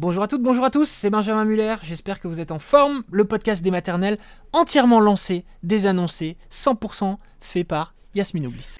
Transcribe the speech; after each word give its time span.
Bonjour 0.00 0.22
à 0.22 0.28
toutes, 0.28 0.44
bonjour 0.44 0.64
à 0.64 0.70
tous, 0.70 0.88
c'est 0.88 1.10
Benjamin 1.10 1.44
Muller, 1.44 1.74
j'espère 1.82 2.20
que 2.20 2.28
vous 2.28 2.38
êtes 2.38 2.52
en 2.52 2.60
forme. 2.60 3.02
Le 3.10 3.24
podcast 3.24 3.64
des 3.64 3.72
maternelles, 3.72 4.16
entièrement 4.52 5.00
lancé, 5.00 5.44
désannoncé, 5.64 6.36
100% 6.52 7.16
fait 7.40 7.64
par 7.64 7.94
Yasmine 8.14 8.46
Oblis. 8.46 8.76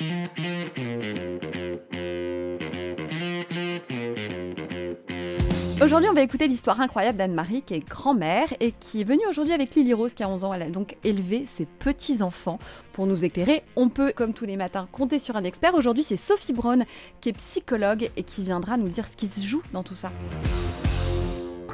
Aujourd'hui, 5.83 6.09
on 6.09 6.15
va 6.15 6.23
écouter 6.23 6.47
l'histoire 6.47 6.81
incroyable 6.81 7.19
d'Anne-Marie, 7.19 7.63
qui 7.63 7.75
est 7.75 7.81
grand-mère 7.81 8.47
et 8.61 8.71
qui 8.71 9.01
est 9.01 9.05
venue 9.05 9.27
aujourd'hui 9.29 9.55
avec 9.55 9.75
Lily 9.75 9.95
Rose, 9.95 10.15
qui 10.15 10.23
a 10.23 10.29
11 10.29 10.45
ans. 10.45 10.55
Elle 10.55 10.63
a 10.63 10.71
donc 10.71 10.99
élevé 11.03 11.47
ses 11.47 11.67
petits-enfants 11.67 12.61
pour 12.93 13.09
nous 13.09 13.25
éclairer. 13.25 13.65
On 13.75 13.89
peut, 13.89 14.13
comme 14.15 14.35
tous 14.35 14.45
les 14.45 14.57
matins, 14.57 14.87
compter 14.93 15.19
sur 15.19 15.35
un 15.35 15.43
expert. 15.43 15.75
Aujourd'hui, 15.75 16.05
c'est 16.05 16.17
Sophie 16.17 16.53
Braun, 16.53 16.85
qui 17.21 17.31
est 17.31 17.33
psychologue 17.33 18.09
et 18.17 18.23
qui 18.23 18.45
viendra 18.45 18.77
nous 18.77 18.89
dire 18.89 19.09
ce 19.09 19.17
qui 19.17 19.27
se 19.27 19.45
joue 19.45 19.63
dans 19.73 19.83
tout 19.83 19.97
ça 19.97 20.13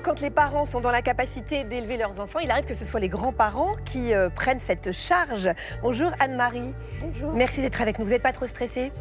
quand 0.05 0.21
les 0.21 0.31
parents 0.31 0.67
sont 0.67 0.81
dans 0.81 0.91
la 0.91 1.03
capacité 1.03 1.65
d'élever 1.65 1.97
leurs 1.97 2.21
enfants, 2.21 2.39
il 2.39 2.51
arrive 2.51 2.67
que 2.67 2.75
ce 2.75 2.85
soit 2.85 3.01
les 3.01 3.09
grands-parents 3.09 3.73
qui 3.87 4.13
euh, 4.13 4.29
prennent 4.29 4.61
cette 4.61 4.93
charge. 4.93 5.49
Bonjour 5.83 6.11
Anne-Marie. 6.21 6.75
Bonjour. 7.01 7.33
Merci 7.33 7.63
d'être 7.63 7.81
avec 7.81 7.99
nous. 7.99 8.05
Vous 8.05 8.11
n'êtes 8.11 8.23
pas 8.23 8.33
trop 8.33 8.47
stressée? 8.47 8.93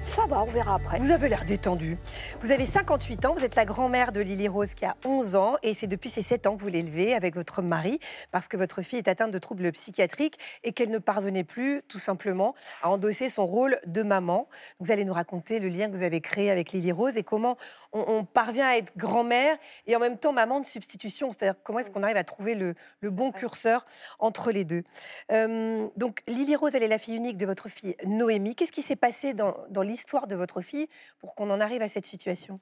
Ça 0.00 0.24
va, 0.26 0.42
on 0.42 0.46
verra 0.46 0.76
après. 0.76 0.98
Vous 0.98 1.10
avez 1.10 1.28
l'air 1.28 1.44
détendu. 1.44 1.98
Vous 2.40 2.52
avez 2.52 2.64
58 2.64 3.26
ans, 3.26 3.34
vous 3.34 3.44
êtes 3.44 3.54
la 3.54 3.66
grand-mère 3.66 4.12
de 4.12 4.22
Lily 4.22 4.48
Rose 4.48 4.72
qui 4.72 4.86
a 4.86 4.96
11 5.04 5.36
ans 5.36 5.56
et 5.62 5.74
c'est 5.74 5.86
depuis 5.86 6.08
ses 6.08 6.22
7 6.22 6.46
ans 6.46 6.56
que 6.56 6.62
vous 6.62 6.68
l'élevez 6.68 7.12
avec 7.12 7.34
votre 7.34 7.60
mari 7.60 8.00
parce 8.32 8.48
que 8.48 8.56
votre 8.56 8.80
fille 8.80 8.98
est 8.98 9.08
atteinte 9.08 9.30
de 9.30 9.38
troubles 9.38 9.70
psychiatriques 9.72 10.38
et 10.64 10.72
qu'elle 10.72 10.90
ne 10.90 10.98
parvenait 10.98 11.44
plus 11.44 11.82
tout 11.86 11.98
simplement 11.98 12.54
à 12.82 12.88
endosser 12.88 13.28
son 13.28 13.46
rôle 13.46 13.78
de 13.86 14.02
maman. 14.02 14.48
Vous 14.80 14.90
allez 14.90 15.04
nous 15.04 15.12
raconter 15.12 15.58
le 15.58 15.68
lien 15.68 15.90
que 15.90 15.96
vous 15.96 16.02
avez 16.02 16.22
créé 16.22 16.50
avec 16.50 16.72
Lily 16.72 16.92
Rose 16.92 17.18
et 17.18 17.22
comment 17.22 17.58
on, 17.92 18.24
parvient 18.24 18.68
à 18.68 18.76
être 18.76 18.96
grand-mère 18.96 19.58
et 19.86 19.96
en 19.96 19.98
même 19.98 20.16
temps 20.16 20.32
maman 20.32 20.60
de 20.60 20.66
substitution. 20.66 21.30
C'est-à-dire 21.30 21.60
comment 21.62 21.80
est-ce 21.80 21.90
qu'on 21.90 22.02
arrive 22.02 22.16
à 22.16 22.24
trouver 22.24 22.54
le, 22.54 22.74
bon 23.02 23.32
curseur 23.32 23.84
entre 24.18 24.50
les 24.50 24.64
deux. 24.64 24.84
Euh, 25.32 25.88
donc 25.96 26.22
Lily 26.26 26.56
Rose, 26.56 26.74
elle 26.74 26.84
est 26.84 26.88
la 26.88 26.98
fille 26.98 27.16
unique 27.16 27.36
de 27.36 27.44
votre 27.44 27.68
fille 27.68 27.96
Noémie. 28.06 28.54
Qu'est-ce 28.54 28.72
qui 28.72 28.82
s'est 28.82 28.96
passé 28.96 29.34
dans, 29.34 29.56
dans 29.68 29.82
l'histoire 29.90 30.26
de 30.26 30.34
votre 30.34 30.62
fille 30.62 30.88
pour 31.18 31.34
qu'on 31.34 31.50
en 31.50 31.60
arrive 31.60 31.82
à 31.82 31.88
cette 31.88 32.06
situation? 32.06 32.60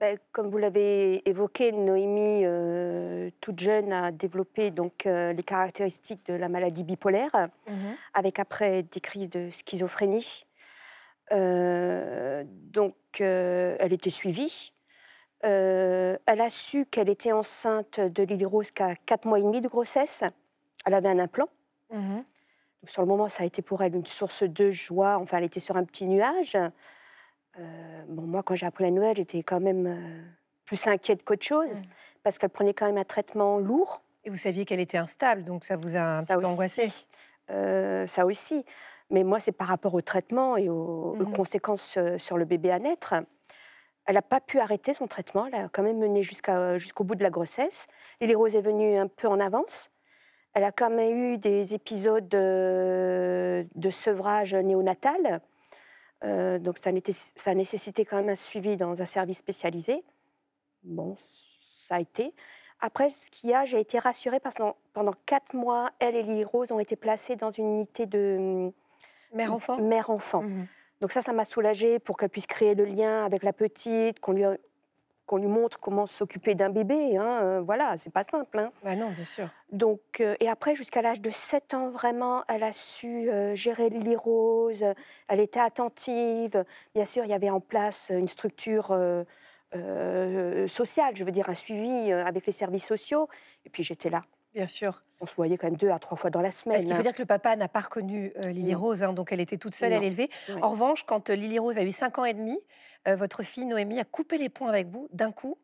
Ben, 0.00 0.18
comme 0.32 0.50
vous 0.50 0.58
l'avez 0.58 1.26
évoqué, 1.28 1.70
Noémie, 1.70 2.44
euh, 2.44 3.30
toute 3.40 3.60
jeune, 3.60 3.92
a 3.92 4.10
développé 4.10 4.70
donc 4.70 5.06
euh, 5.06 5.32
les 5.32 5.42
caractéristiques 5.44 6.26
de 6.26 6.34
la 6.34 6.48
maladie 6.48 6.82
bipolaire, 6.82 7.48
mhm. 7.68 7.96
avec 8.12 8.40
après 8.40 8.82
des 8.82 9.00
crises 9.00 9.30
de 9.30 9.50
schizophrénie. 9.50 10.44
Euh, 11.32 12.42
donc, 12.46 12.96
elle 13.20 13.92
était 13.92 14.10
suivie. 14.10 14.72
elle 15.42 16.18
a 16.26 16.50
su 16.50 16.86
qu'elle 16.86 17.08
était 17.08 17.32
enceinte 17.32 18.00
de 18.00 18.22
Lily 18.24 18.44
Rose 18.44 18.72
qu'à 18.72 18.96
4 18.96 19.26
mois 19.26 19.38
et 19.38 19.42
demi 19.42 19.60
de 19.60 19.68
grossesse. 19.68 20.24
Elle 20.84 20.94
avait 20.94 21.08
un 21.08 21.20
implant. 21.20 21.48
Mhm 21.90 22.24
sur 22.86 23.02
le 23.02 23.08
moment, 23.08 23.28
ça 23.28 23.42
a 23.42 23.46
été 23.46 23.62
pour 23.62 23.82
elle 23.82 23.94
une 23.94 24.06
source 24.06 24.42
de 24.42 24.70
joie. 24.70 25.18
Enfin, 25.18 25.38
elle 25.38 25.44
était 25.44 25.60
sur 25.60 25.76
un 25.76 25.84
petit 25.84 26.06
nuage. 26.06 26.56
Euh, 27.58 28.04
bon, 28.08 28.22
moi, 28.22 28.42
quand 28.42 28.54
j'ai 28.54 28.66
appris 28.66 28.84
la 28.84 28.90
nouvelle, 28.90 29.16
j'étais 29.16 29.42
quand 29.42 29.60
même 29.60 29.86
euh, 29.86 30.22
plus 30.64 30.86
inquiète 30.86 31.24
qu'autre 31.24 31.44
chose, 31.44 31.80
mmh. 31.80 31.84
parce 32.22 32.38
qu'elle 32.38 32.50
prenait 32.50 32.74
quand 32.74 32.86
même 32.86 32.98
un 32.98 33.04
traitement 33.04 33.58
lourd. 33.58 34.02
Et 34.24 34.30
vous 34.30 34.36
saviez 34.36 34.64
qu'elle 34.64 34.80
était 34.80 34.98
instable, 34.98 35.44
donc 35.44 35.64
ça 35.64 35.76
vous 35.76 35.96
a 35.96 36.00
un 36.00 36.22
petit 36.22 36.34
peu 36.34 36.46
angoissé 36.46 36.88
euh, 37.50 38.06
Ça 38.06 38.24
aussi. 38.24 38.64
Mais 39.10 39.22
moi, 39.22 39.38
c'est 39.38 39.52
par 39.52 39.68
rapport 39.68 39.94
au 39.94 40.00
traitement 40.00 40.56
et 40.56 40.68
aux, 40.68 41.14
mmh. 41.14 41.32
conséquences 41.32 41.98
sur 42.16 42.38
le 42.38 42.44
bébé 42.44 42.70
à 42.70 42.78
naître. 42.78 43.14
Elle 44.06 44.14
n'a 44.14 44.22
pas 44.22 44.40
pu 44.40 44.58
arrêter 44.60 44.94
son 44.94 45.06
traitement. 45.06 45.46
Elle 45.46 45.54
a 45.54 45.68
quand 45.68 45.82
même 45.82 45.98
mené 45.98 46.22
jusqu'au 46.22 47.04
bout 47.04 47.14
de 47.14 47.22
la 47.22 47.30
grossesse. 47.30 47.86
Lily 48.20 48.34
Rose 48.34 48.56
est 48.56 48.62
venue 48.62 48.96
un 48.96 49.08
peu 49.08 49.28
en 49.28 49.40
avance. 49.40 49.90
Elle 50.54 50.64
a 50.64 50.72
quand 50.72 50.90
même 50.90 51.34
eu 51.34 51.38
des 51.38 51.74
épisodes 51.74 52.28
de, 52.28 53.90
sevrage 53.90 54.54
néonatal. 54.54 55.40
Euh, 56.22 56.58
donc 56.58 56.78
ça, 56.78 56.90
ça 57.12 57.50
a 57.50 57.54
nécessité 57.54 58.04
quand 58.04 58.16
même 58.16 58.30
un 58.30 58.36
suivi 58.36 58.76
dans 58.76 59.02
un 59.02 59.06
service 59.06 59.38
spécialisé. 59.38 60.04
Bon, 60.84 61.16
ça 61.60 61.96
a 61.96 62.00
été. 62.00 62.32
Après, 62.80 63.10
ce 63.10 63.30
qu'il 63.30 63.50
y 63.50 63.54
a, 63.54 63.64
j'ai 63.64 63.80
été 63.80 63.98
rassurée 63.98 64.40
parce 64.40 64.54
que 64.54 64.62
pendant 64.92 65.14
quatre 65.26 65.54
mois, 65.54 65.90
elle 65.98 66.16
et 66.16 66.22
Lily 66.22 66.44
Rose 66.44 66.70
ont 66.72 66.78
été 66.78 66.96
placées 66.96 67.36
dans 67.36 67.50
une 67.50 67.66
unité 67.66 68.06
de 68.06 68.70
mère-enfant. 69.32 69.78
Mère-enfant. 69.78 70.42
Mmh 70.42 70.66
donc 71.00 71.12
ça, 71.12 71.20
ça 71.20 71.34
m'a 71.34 71.44
soulagée 71.44 71.98
pour 71.98 72.16
qu'elle 72.16 72.30
puisse 72.30 72.46
créer 72.46 72.74
le 72.74 72.86
lien 72.86 73.26
avec 73.26 73.42
la 73.42 73.52
petite, 73.52 74.20
qu'on 74.20 74.32
lui 74.32 74.44
qu'on 75.26 75.38
lui 75.38 75.48
montre 75.48 75.78
comment 75.80 76.06
s'occuper 76.06 76.54
d'un 76.54 76.70
bébé. 76.70 77.16
Hein, 77.16 77.40
euh, 77.42 77.60
voilà, 77.60 77.96
c'est 77.98 78.12
pas 78.12 78.24
simple. 78.24 78.58
Hein. 78.58 78.72
Bah 78.82 78.94
non, 78.94 79.10
bien 79.10 79.24
sûr. 79.24 79.48
Donc, 79.72 80.00
euh, 80.20 80.34
et 80.40 80.48
après, 80.48 80.74
jusqu'à 80.74 81.02
l'âge 81.02 81.20
de 81.20 81.30
7 81.30 81.74
ans, 81.74 81.90
vraiment, 81.90 82.44
elle 82.48 82.62
a 82.62 82.72
su 82.72 83.28
euh, 83.30 83.54
gérer 83.54 83.88
Lily 83.88 84.16
Rose. 84.16 84.84
Elle 85.28 85.40
était 85.40 85.60
attentive. 85.60 86.64
Bien 86.94 87.04
sûr, 87.04 87.24
il 87.24 87.30
y 87.30 87.34
avait 87.34 87.50
en 87.50 87.60
place 87.60 88.10
une 88.14 88.28
structure 88.28 88.96
sociale, 90.68 91.16
je 91.16 91.24
veux 91.24 91.32
dire, 91.32 91.48
un 91.48 91.54
suivi 91.54 92.12
avec 92.12 92.46
les 92.46 92.52
services 92.52 92.86
sociaux. 92.86 93.28
Et 93.64 93.70
puis, 93.70 93.82
j'étais 93.82 94.10
là. 94.10 94.22
Bien 94.54 94.66
sûr. 94.66 95.02
On 95.20 95.26
se 95.26 95.34
voyait 95.36 95.56
quand 95.56 95.66
même 95.66 95.76
deux 95.76 95.90
à 95.90 95.98
trois 95.98 96.16
fois 96.16 96.30
dans 96.30 96.40
la 96.40 96.50
semaine. 96.50 96.80
Ce 96.80 96.86
qu'il 96.86 96.94
faut 96.94 97.02
dire 97.02 97.14
que 97.14 97.22
le 97.22 97.26
papa 97.26 97.56
n'a 97.56 97.68
pas 97.68 97.80
reconnu 97.80 98.32
Lily 98.44 98.74
Rose, 98.74 99.02
hein, 99.02 99.12
donc 99.12 99.32
elle 99.32 99.40
était 99.40 99.56
toute 99.56 99.74
seule 99.74 99.92
à 99.92 99.98
l'élever. 99.98 100.30
En 100.60 100.68
revanche, 100.68 101.04
quand 101.04 101.30
Lily 101.30 101.58
Rose 101.58 101.78
a 101.78 101.82
eu 101.82 101.92
5 101.92 102.18
ans 102.18 102.24
et 102.24 102.34
demi, 102.34 102.58
euh, 103.08 103.16
votre 103.16 103.42
fille 103.42 103.66
Noémie 103.66 104.00
a 104.00 104.04
coupé 104.04 104.38
les 104.38 104.48
ponts 104.48 104.66
avec 104.66 104.88
vous 104.88 105.08
d'un 105.12 105.32
coup. 105.32 105.58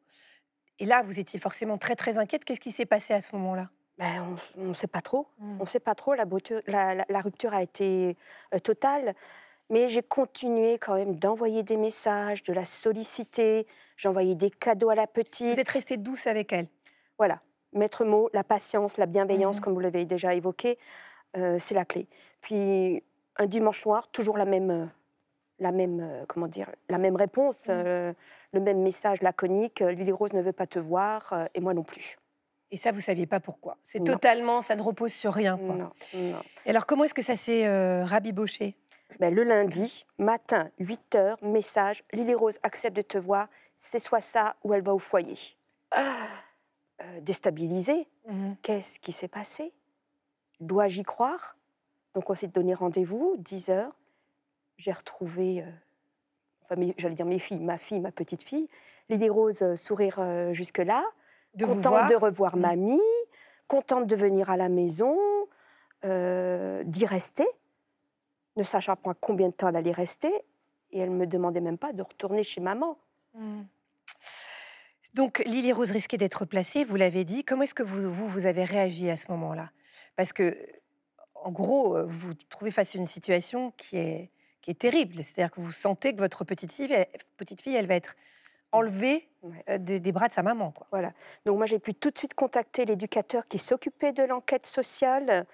Et 0.78 0.86
là, 0.86 1.02
vous 1.02 1.20
étiez 1.20 1.38
forcément 1.38 1.78
très 1.78 1.94
très 1.94 2.18
inquiète. 2.18 2.44
Qu'est-ce 2.44 2.60
qui 2.60 2.72
s'est 2.72 2.86
passé 2.86 3.12
à 3.12 3.20
ce 3.20 3.34
moment-là? 3.36 3.68
Ben, 3.98 4.36
on 4.56 4.68
ne 4.68 4.72
sait 4.72 4.86
pas 4.86 5.02
trop. 5.02 5.26
Mmh. 5.38 5.56
On 5.58 5.64
ne 5.64 5.68
sait 5.68 5.80
pas 5.80 5.94
trop. 5.94 6.14
La, 6.14 6.24
la, 6.66 7.20
rupture 7.20 7.52
a 7.52 7.62
été 7.62 8.16
euh, 8.54 8.58
totale. 8.58 9.14
Mais 9.68 9.88
j'ai 9.88 10.02
continué 10.02 10.78
quand 10.78 10.94
même 10.94 11.16
d'envoyer 11.16 11.62
des 11.62 11.76
messages, 11.76 12.42
de 12.42 12.52
la 12.52 12.64
solliciter. 12.64 13.66
J'envoyais 13.96 14.34
des 14.34 14.50
cadeaux 14.50 14.88
à 14.88 14.94
la 14.94 15.06
petite. 15.06 15.54
Vous 15.54 15.60
êtes 15.60 15.68
restée 15.68 15.96
douce 15.98 16.26
avec 16.26 16.52
elle? 16.52 16.66
Voilà. 17.18 17.40
Maître 17.72 18.04
mot, 18.04 18.28
la 18.32 18.44
patience, 18.44 18.96
la 18.96 19.06
bienveillance, 19.06 19.58
mmh. 19.58 19.60
comme 19.60 19.74
vous 19.74 19.80
l'avez 19.80 20.04
déjà 20.04 20.34
évoqué, 20.34 20.78
euh, 21.36 21.58
c'est 21.58 21.74
la 21.74 21.84
clé. 21.84 22.08
Puis 22.40 23.02
un 23.36 23.46
dimanche 23.46 23.80
soir, 23.80 24.08
toujours 24.08 24.36
la 24.36 24.44
même, 24.44 24.90
la 25.60 25.72
même, 25.72 26.00
euh, 26.00 26.24
comment 26.26 26.48
dire, 26.48 26.70
la 26.88 26.98
même 26.98 27.16
réponse, 27.16 27.66
mmh. 27.66 27.70
euh, 27.70 28.12
le 28.52 28.60
même 28.60 28.82
message 28.82 29.22
laconique. 29.22 29.82
Euh, 29.82 29.92
Lily 29.92 30.12
Rose 30.12 30.32
ne 30.32 30.42
veut 30.42 30.52
pas 30.52 30.66
te 30.66 30.78
voir 30.78 31.48
et 31.54 31.60
moi 31.60 31.74
non 31.74 31.84
plus. 31.84 32.16
Et 32.72 32.76
ça, 32.76 32.92
vous 32.92 33.00
saviez 33.00 33.26
pas 33.26 33.40
pourquoi. 33.40 33.76
C'est 33.82 34.02
totalement, 34.02 34.62
ça 34.62 34.76
ne 34.76 34.82
repose 34.82 35.12
sur 35.12 35.32
rien. 35.32 35.56
Non, 35.56 35.74
non. 35.74 35.92
Et 36.14 36.70
alors, 36.70 36.86
comment 36.86 37.02
est-ce 37.02 37.14
que 37.14 37.22
ça 37.22 37.34
s'est 37.34 38.04
rabiboché? 38.04 38.76
Ben, 39.18 39.34
Le 39.34 39.42
lundi, 39.42 40.06
matin, 40.18 40.70
8 40.78 41.14
heures, 41.16 41.36
message 41.42 42.04
Lily 42.12 42.32
Rose 42.32 42.58
accepte 42.62 42.96
de 42.96 43.02
te 43.02 43.18
voir, 43.18 43.48
c'est 43.74 43.98
soit 43.98 44.20
ça 44.20 44.54
ou 44.62 44.72
elle 44.72 44.82
va 44.82 44.94
au 44.94 45.00
foyer. 45.00 45.36
Ah, 45.90 46.28
déstabilisée. 47.22 48.06
Mmh. 48.28 48.52
Qu'est-ce 48.62 49.00
qui 49.00 49.12
s'est 49.12 49.28
passé? 49.28 49.72
Dois-je 50.60 51.00
y 51.00 51.02
croire? 51.02 51.56
Donc, 52.14 52.28
on 52.30 52.34
s'est 52.34 52.48
donné 52.48 52.74
rendez-vous, 52.74 53.36
10 53.38 53.70
heures 53.70 53.94
j'ai 54.80 54.92
retrouvé, 54.92 55.62
euh, 55.62 55.70
enfin, 56.64 56.80
j'allais 56.96 57.14
dire 57.14 57.26
mes 57.26 57.38
filles, 57.38 57.60
ma 57.60 57.76
fille, 57.76 58.00
ma 58.00 58.12
petite 58.12 58.42
fille, 58.42 58.68
Lily 59.10 59.28
Rose 59.28 59.60
euh, 59.60 59.76
sourire 59.76 60.16
euh, 60.18 60.54
jusque-là, 60.54 61.04
contente 61.58 62.08
de 62.08 62.14
revoir 62.14 62.56
mmh. 62.56 62.60
mamie, 62.60 63.00
contente 63.68 64.06
de 64.06 64.16
venir 64.16 64.48
à 64.48 64.56
la 64.56 64.68
maison, 64.68 65.16
d'y 66.02 67.04
rester, 67.04 67.46
ne 68.56 68.62
sachant 68.62 68.96
pas 68.96 69.12
combien 69.12 69.48
de 69.48 69.52
temps 69.52 69.68
elle 69.68 69.76
allait 69.76 69.92
rester, 69.92 70.32
et 70.92 70.98
elle 70.98 71.10
me 71.10 71.26
demandait 71.26 71.60
même 71.60 71.76
pas 71.76 71.92
de 71.92 72.02
retourner 72.02 72.42
chez 72.42 72.62
maman. 72.62 72.96
Mmh. 73.34 73.62
Donc 75.14 75.42
Lily 75.46 75.72
Rose 75.72 75.90
risquait 75.90 76.18
d'être 76.18 76.44
placée, 76.44 76.84
vous 76.84 76.96
l'avez 76.96 77.24
dit. 77.24 77.44
Comment 77.44 77.62
est-ce 77.62 77.74
que 77.74 77.82
vous, 77.82 78.12
vous, 78.12 78.28
vous 78.28 78.46
avez 78.46 78.64
réagi 78.64 79.10
à 79.10 79.16
ce 79.16 79.30
moment-là? 79.30 79.70
Parce 80.16 80.32
que, 80.32 80.56
en 81.34 81.50
gros, 81.50 82.02
vous 82.06 82.28
vous 82.28 82.34
trouvez 82.48 82.70
face 82.70 82.94
à 82.94 82.98
une 82.98 83.06
situation 83.06 83.72
qui 83.76 83.96
est 83.96 84.30
qui 84.60 84.70
est 84.70 84.74
terrible. 84.74 85.16
C'est-à-dire 85.16 85.50
que 85.50 85.60
vous 85.60 85.72
sentez 85.72 86.12
que 86.14 86.18
votre 86.18 86.44
petite 86.44 86.72
fille, 86.72 86.92
elle, 86.92 87.06
petite 87.36 87.60
fille, 87.60 87.74
elle 87.74 87.86
va 87.86 87.94
être 87.94 88.14
enlevée 88.72 89.28
euh, 89.68 89.78
des, 89.78 90.12
bras 90.12 90.28
de 90.28 90.32
sa 90.32 90.42
maman. 90.42 90.70
Quoi. 90.70 90.86
Voilà. 90.90 91.12
Donc 91.44 91.56
moi, 91.56 91.66
j'ai 91.66 91.78
pu 91.78 91.94
tout 91.94 92.10
de 92.10 92.18
suite 92.18 92.34
contacter 92.34 92.84
l'éducateur 92.84 93.46
qui 93.48 93.58
s'occupait 93.58 94.12
de 94.12 94.22
l'enquête 94.22 94.66
sociale. 94.66 95.46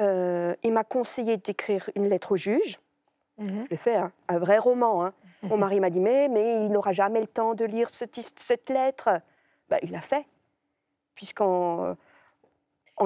Euh, 0.00 0.54
il 0.62 0.72
m'a 0.72 0.84
conseillé 0.84 1.36
d'écrire 1.36 1.90
une 1.94 2.08
lettre 2.08 2.32
au 2.32 2.36
juge. 2.36 2.78
Mmh 3.38 3.64
je 3.64 3.70
l'ai 3.70 3.76
fait, 3.76 3.96
hein, 3.96 4.12
un 4.28 4.38
vrai 4.38 4.58
roman. 4.58 5.04
Hein. 5.04 5.14
Mon 5.42 5.56
mari 5.56 5.80
m'a 5.80 5.90
dit, 5.90 6.00
mais, 6.00 6.28
mais 6.28 6.64
il 6.64 6.72
n'aura 6.72 6.92
jamais 6.92 7.20
le 7.20 7.26
temps 7.26 7.54
de 7.54 7.64
lire 7.64 7.88
cette 7.90 8.70
lettre. 8.70 9.20
Ben, 9.68 9.78
il 9.82 9.90
l'a 9.90 10.00
fait. 10.00 10.26
Puisqu'en 11.14 11.96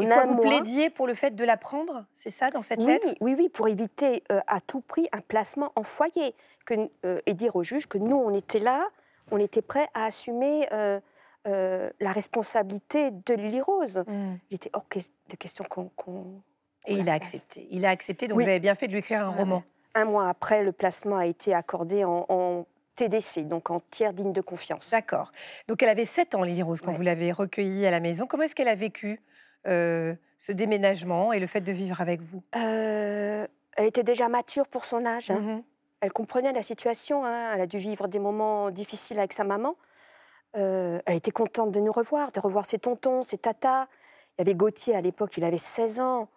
et 0.01 0.07
quoi, 0.07 0.27
vous 0.27 0.37
plaidiez 0.37 0.91
pour 0.91 1.07
le 1.07 1.15
fait 1.15 1.35
de 1.35 1.45
l'apprendre, 1.45 2.05
c'est 2.15 2.31
ça, 2.31 2.49
dans 2.49 2.63
cette 2.63 2.81
lettre? 2.81 3.07
Oui, 3.21 3.35
oui, 3.37 3.49
pour 3.49 3.69
éviter 3.69 4.23
euh, 4.31 4.41
à 4.47 4.61
tout 4.61 4.81
prix 4.81 5.07
un 5.13 5.21
placement 5.21 5.73
en 5.77 5.83
foyer 5.83 6.35
que, 6.65 6.75
euh, 7.05 7.21
et 7.27 7.35
dire 7.35 7.57
au 7.57 7.63
juge 7.63 7.87
que 7.87 7.99
nous, 7.99 8.17
on 8.17 8.33
était 8.35 8.61
là, 8.61 8.89
on 9.31 9.39
était 9.39 9.63
prêts 9.63 9.89
à 9.95 10.05
assumer 10.05 10.67
euh, 10.73 11.01
euh, 11.47 11.91
la 12.01 12.13
responsabilité 12.13 13.11
de 13.11 13.35
Lily 13.35 13.61
Rose. 13.61 14.05
Mm. 14.07 14.35
Il 14.51 14.55
était 14.55 14.71
hors 14.73 14.87
de 15.29 15.37
question 15.37 15.65
qu'on. 15.65 16.43
et 16.87 16.95
il 16.95 17.09
a 17.09 17.15
accepté. 17.15 17.67
Il 17.71 17.85
a 17.85 17.91
accepté, 17.91 18.29
donc 18.29 18.41
vous 18.41 18.49
avez 18.49 18.61
bien 18.61 18.75
fait 18.75 18.87
de 18.87 18.93
lui 18.93 19.01
écrire 19.01 19.27
un 19.27 19.31
roman. 19.31 19.63
Un 19.95 20.05
mois 20.07 20.29
après, 20.29 20.63
le 20.63 20.73
placement 20.73 21.19
a 21.19 21.27
été 21.27 21.55
accordé 21.55 22.05
en, 22.05 22.67
TDC, 22.95 23.49
donc 23.49 23.71
en 23.71 23.81
tiers 23.81 24.13
digne 24.13 24.33
de 24.33 24.43
confiance. 24.43 24.91
D'accord. 24.91 25.33
Donc 25.67 25.83
elle 25.83 25.89
avait 25.89 26.05
7 26.05 26.35
ans, 26.35 26.43
Lily 26.43 26.63
Rose, 26.63 26.83
quand 26.83 26.93
vous 26.93 27.03
l'avez 27.03 27.33
recueillie 27.33 27.87
à 27.87 27.91
la 27.91 28.01
maison. 28.01 28.27
Comment 28.27 28.43
est-ce 28.43 28.55
qu'elle 28.55 28.69
a 28.69 28.75
vécu 28.75 29.23
euh, 29.67 30.15
ce 30.37 30.53
déménagement 30.53 31.33
et 31.33 31.41
le 31.41 31.47
fait 31.47 31.63
de 31.63 31.73
vivre 31.73 32.03
avec 32.03 32.21
vous? 32.21 32.43
Euh, 32.55 33.47
Elle 33.77 33.87
était 33.87 34.03
déjà 34.03 34.29
mature 34.29 34.69
pour 34.69 34.85
son 34.85 35.07
âge. 35.07 35.31
Hein. 35.31 35.41
Mm-hmm. 35.41 35.63
Elle 36.03 36.13
comprenait 36.13 36.53
la 36.53 36.63
situation. 36.63 37.25
Hein. 37.25 37.53
Elle 37.55 37.63
a 37.63 37.67
dû 37.67 37.79
vivre 37.79 38.09
des 38.09 38.19
moments 38.19 38.71
difficiles 38.71 39.19
avec 39.19 39.33
sa 39.33 39.45
maman. 39.45 39.75
Euh, 40.57 41.01
elle 41.07 41.17
était 41.17 41.31
contente 41.31 41.73
de 41.73 41.81
nous 41.81 41.93
revoir, 41.93 42.31
de 42.31 42.41
revoir 42.41 42.67
ses 42.67 42.79
tontons, 42.79 43.23
ses 43.23 43.39
tatas. 43.39 43.87
Il 44.37 44.41
y 44.41 44.43
avait 44.43 44.55
Gauthier 44.55 44.95
à 44.95 45.01
l'époque, 45.01 45.35
il 45.39 45.45
avait 45.45 45.57
16 45.57 46.01
ans. 46.01 46.29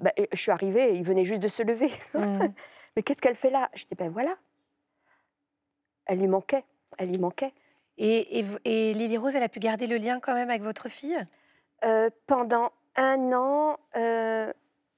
Bah, 0.00 0.12
je 0.32 0.38
suis 0.38 0.50
arrivée, 0.50 0.96
il 0.96 1.04
venait 1.04 1.26
juste 1.26 1.42
de 1.42 1.48
se 1.48 1.62
lever. 1.62 1.90
Mmh. 2.14 2.46
Mais 2.96 3.02
qu'est-ce 3.02 3.20
qu'elle 3.20 3.34
fait 3.34 3.50
là? 3.50 3.68
Je 3.74 3.84
dis, 3.84 3.94
ben 3.94 4.10
voilà. 4.10 4.34
Elle 6.06 6.18
lui 6.18 6.28
manquait, 6.28 6.64
elle 6.98 7.08
lui 7.08 7.18
manquait. 7.18 7.52
Et, 7.98 8.44
et, 8.64 8.94
Lily 8.94 9.18
Rose, 9.18 9.34
elle 9.36 9.42
a 9.42 9.48
pu 9.48 9.60
garder 9.60 9.86
le 9.86 9.96
lien 9.96 10.18
quand 10.20 10.34
même 10.34 10.50
avec 10.50 10.62
votre 10.62 10.88
fille? 10.88 11.18
Euh, 11.84 12.10
Pendant 12.26 12.70
un 12.96 13.32
an, 13.32 13.76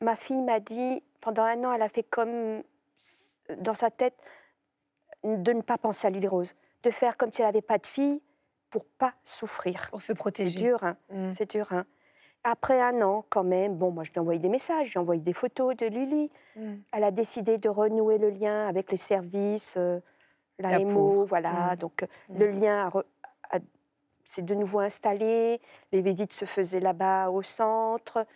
ma 0.00 0.16
fille 0.16 0.42
m'a 0.42 0.60
dit, 0.60 1.02
pendant 1.20 1.42
un 1.42 1.62
an, 1.64 1.72
elle 1.72 1.82
a 1.82 1.88
fait 1.88 2.02
comme 2.02 2.62
dans 3.58 3.74
sa 3.74 3.90
tête 3.90 4.16
de 5.24 5.52
ne 5.52 5.62
pas 5.62 5.78
penser 5.78 6.06
à 6.06 6.10
Lily 6.10 6.28
Rose, 6.28 6.54
de 6.82 6.90
faire 6.90 7.16
comme 7.16 7.32
si 7.32 7.42
elle 7.42 7.48
n'avait 7.48 7.62
pas 7.62 7.78
de 7.78 7.86
fille, 7.86 8.22
pour 8.70 8.84
pas 8.84 9.14
souffrir. 9.22 9.88
Pour 9.90 10.02
se 10.02 10.12
protéger. 10.12 10.50
C'est 10.50 10.64
dur, 10.64 10.82
hein. 10.82 10.96
Mmh. 11.10 11.30
C'est 11.30 11.50
dur, 11.50 11.72
hein. 11.72 11.84
Après 12.46 12.78
un 12.78 13.00
an, 13.00 13.24
quand 13.30 13.42
même, 13.42 13.74
bon, 13.74 13.90
moi, 13.90 14.04
je 14.04 14.10
lui 14.10 14.16
ai 14.16 14.20
envoyé 14.20 14.38
des 14.38 14.50
messages, 14.50 14.92
j'ai 14.92 14.98
envoyé 14.98 15.22
des 15.22 15.32
photos 15.32 15.74
de 15.74 15.86
Lily. 15.86 16.30
Mmh. 16.56 16.74
Elle 16.92 17.04
a 17.04 17.10
décidé 17.10 17.56
de 17.56 17.70
renouer 17.70 18.18
le 18.18 18.28
lien 18.28 18.68
avec 18.68 18.90
les 18.92 18.98
services, 18.98 19.74
euh, 19.78 19.98
la, 20.58 20.78
MO, 20.78 21.24
voilà. 21.24 21.72
Mmh. 21.72 21.76
Donc, 21.76 22.02
euh, 22.02 22.06
le 22.38 22.48
lien 22.48 22.90
s'est 24.26 24.42
de 24.42 24.54
nouveau 24.54 24.80
installé. 24.80 25.58
Les 25.90 26.02
visites 26.02 26.34
se 26.34 26.44
faisaient 26.44 26.80
là-bas 26.80 27.30
au 27.30 27.40
centre. 27.40 28.26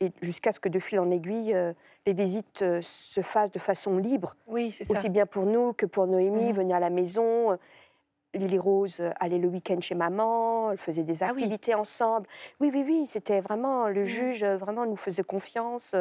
Et 0.00 0.10
jusqu'à 0.20 0.50
ce 0.50 0.58
que, 0.58 0.68
de 0.68 0.80
fil 0.80 0.98
en 0.98 1.12
aiguille, 1.12 1.54
euh, 1.54 1.72
les 2.06 2.12
visites 2.12 2.64
se 2.82 3.22
fassent 3.22 3.52
de 3.52 3.60
façon 3.60 3.98
libre. 3.98 4.34
Oui, 4.48 4.72
c'est 4.72 4.84
ça. 4.84 4.94
Aussi 4.94 5.10
bien 5.10 5.26
pour 5.26 5.46
nous 5.46 5.74
que 5.74 5.86
pour 5.86 6.08
Noémie, 6.08 6.52
venir 6.52 6.76
à 6.76 6.80
la 6.80 6.90
maison. 6.90 7.56
Lily 8.34 8.58
Rose 8.58 9.00
euh, 9.00 9.10
allait 9.18 9.38
le 9.38 9.48
week-end 9.48 9.80
chez 9.80 9.94
maman, 9.94 10.70
elle 10.72 10.78
faisait 10.78 11.04
des 11.04 11.22
ah 11.22 11.28
activités 11.28 11.74
ensemble. 11.74 12.26
Oui, 12.60 12.70
oui, 12.72 12.84
oui, 12.86 13.06
c'était 13.06 13.40
vraiment 13.40 13.88
le 13.88 14.02
mmh. 14.02 14.06
juge, 14.06 14.42
euh, 14.42 14.56
vraiment 14.56 14.86
nous 14.86 14.96
faisait 14.96 15.22
confiance. 15.22 15.94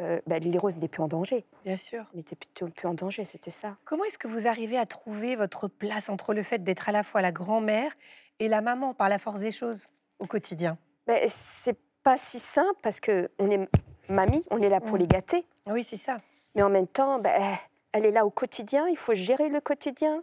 Euh, 0.00 0.20
ben, 0.26 0.42
Lily 0.42 0.58
Rose 0.58 0.74
n'était 0.74 0.88
plus 0.88 1.02
en 1.02 1.08
danger. 1.08 1.44
Bien 1.64 1.76
sûr. 1.76 2.04
Elle 2.12 2.18
n'était 2.18 2.36
plus, 2.36 2.70
plus 2.70 2.88
en 2.88 2.94
danger, 2.94 3.24
c'était 3.24 3.50
ça. 3.50 3.76
Comment 3.84 4.04
est-ce 4.04 4.18
que 4.18 4.28
vous 4.28 4.48
arrivez 4.48 4.78
à 4.78 4.86
trouver 4.86 5.36
votre 5.36 5.68
place 5.68 6.08
entre 6.08 6.32
le 6.32 6.42
fait 6.42 6.62
d'être 6.62 6.88
à 6.88 6.92
la 6.92 7.02
fois 7.02 7.20
la 7.20 7.32
grand-mère 7.32 7.92
et 8.38 8.48
la 8.48 8.60
maman 8.60 8.94
par 8.94 9.08
la 9.08 9.18
force 9.18 9.40
des 9.40 9.52
choses 9.52 9.88
au 10.18 10.26
quotidien? 10.26 10.78
Ben, 11.06 11.18
C'est 11.28 11.78
pas 12.02 12.16
si 12.16 12.38
simple 12.38 12.78
parce 12.82 13.00
que 13.00 13.30
on 13.38 13.50
est 13.50 13.68
mamie, 14.08 14.44
on 14.50 14.62
est 14.62 14.68
là 14.68 14.80
pour 14.80 14.94
mmh. 14.94 15.00
les 15.00 15.06
gâter. 15.06 15.46
Oui, 15.66 15.84
c'est 15.84 15.96
ça. 15.96 16.16
Mais 16.54 16.62
en 16.62 16.70
même 16.70 16.88
temps, 16.88 17.18
ben, 17.18 17.58
elle 17.92 18.06
est 18.06 18.10
là 18.10 18.24
au 18.24 18.30
quotidien, 18.30 18.88
il 18.88 18.96
faut 18.96 19.14
gérer 19.14 19.48
le 19.48 19.60
quotidien. 19.60 20.22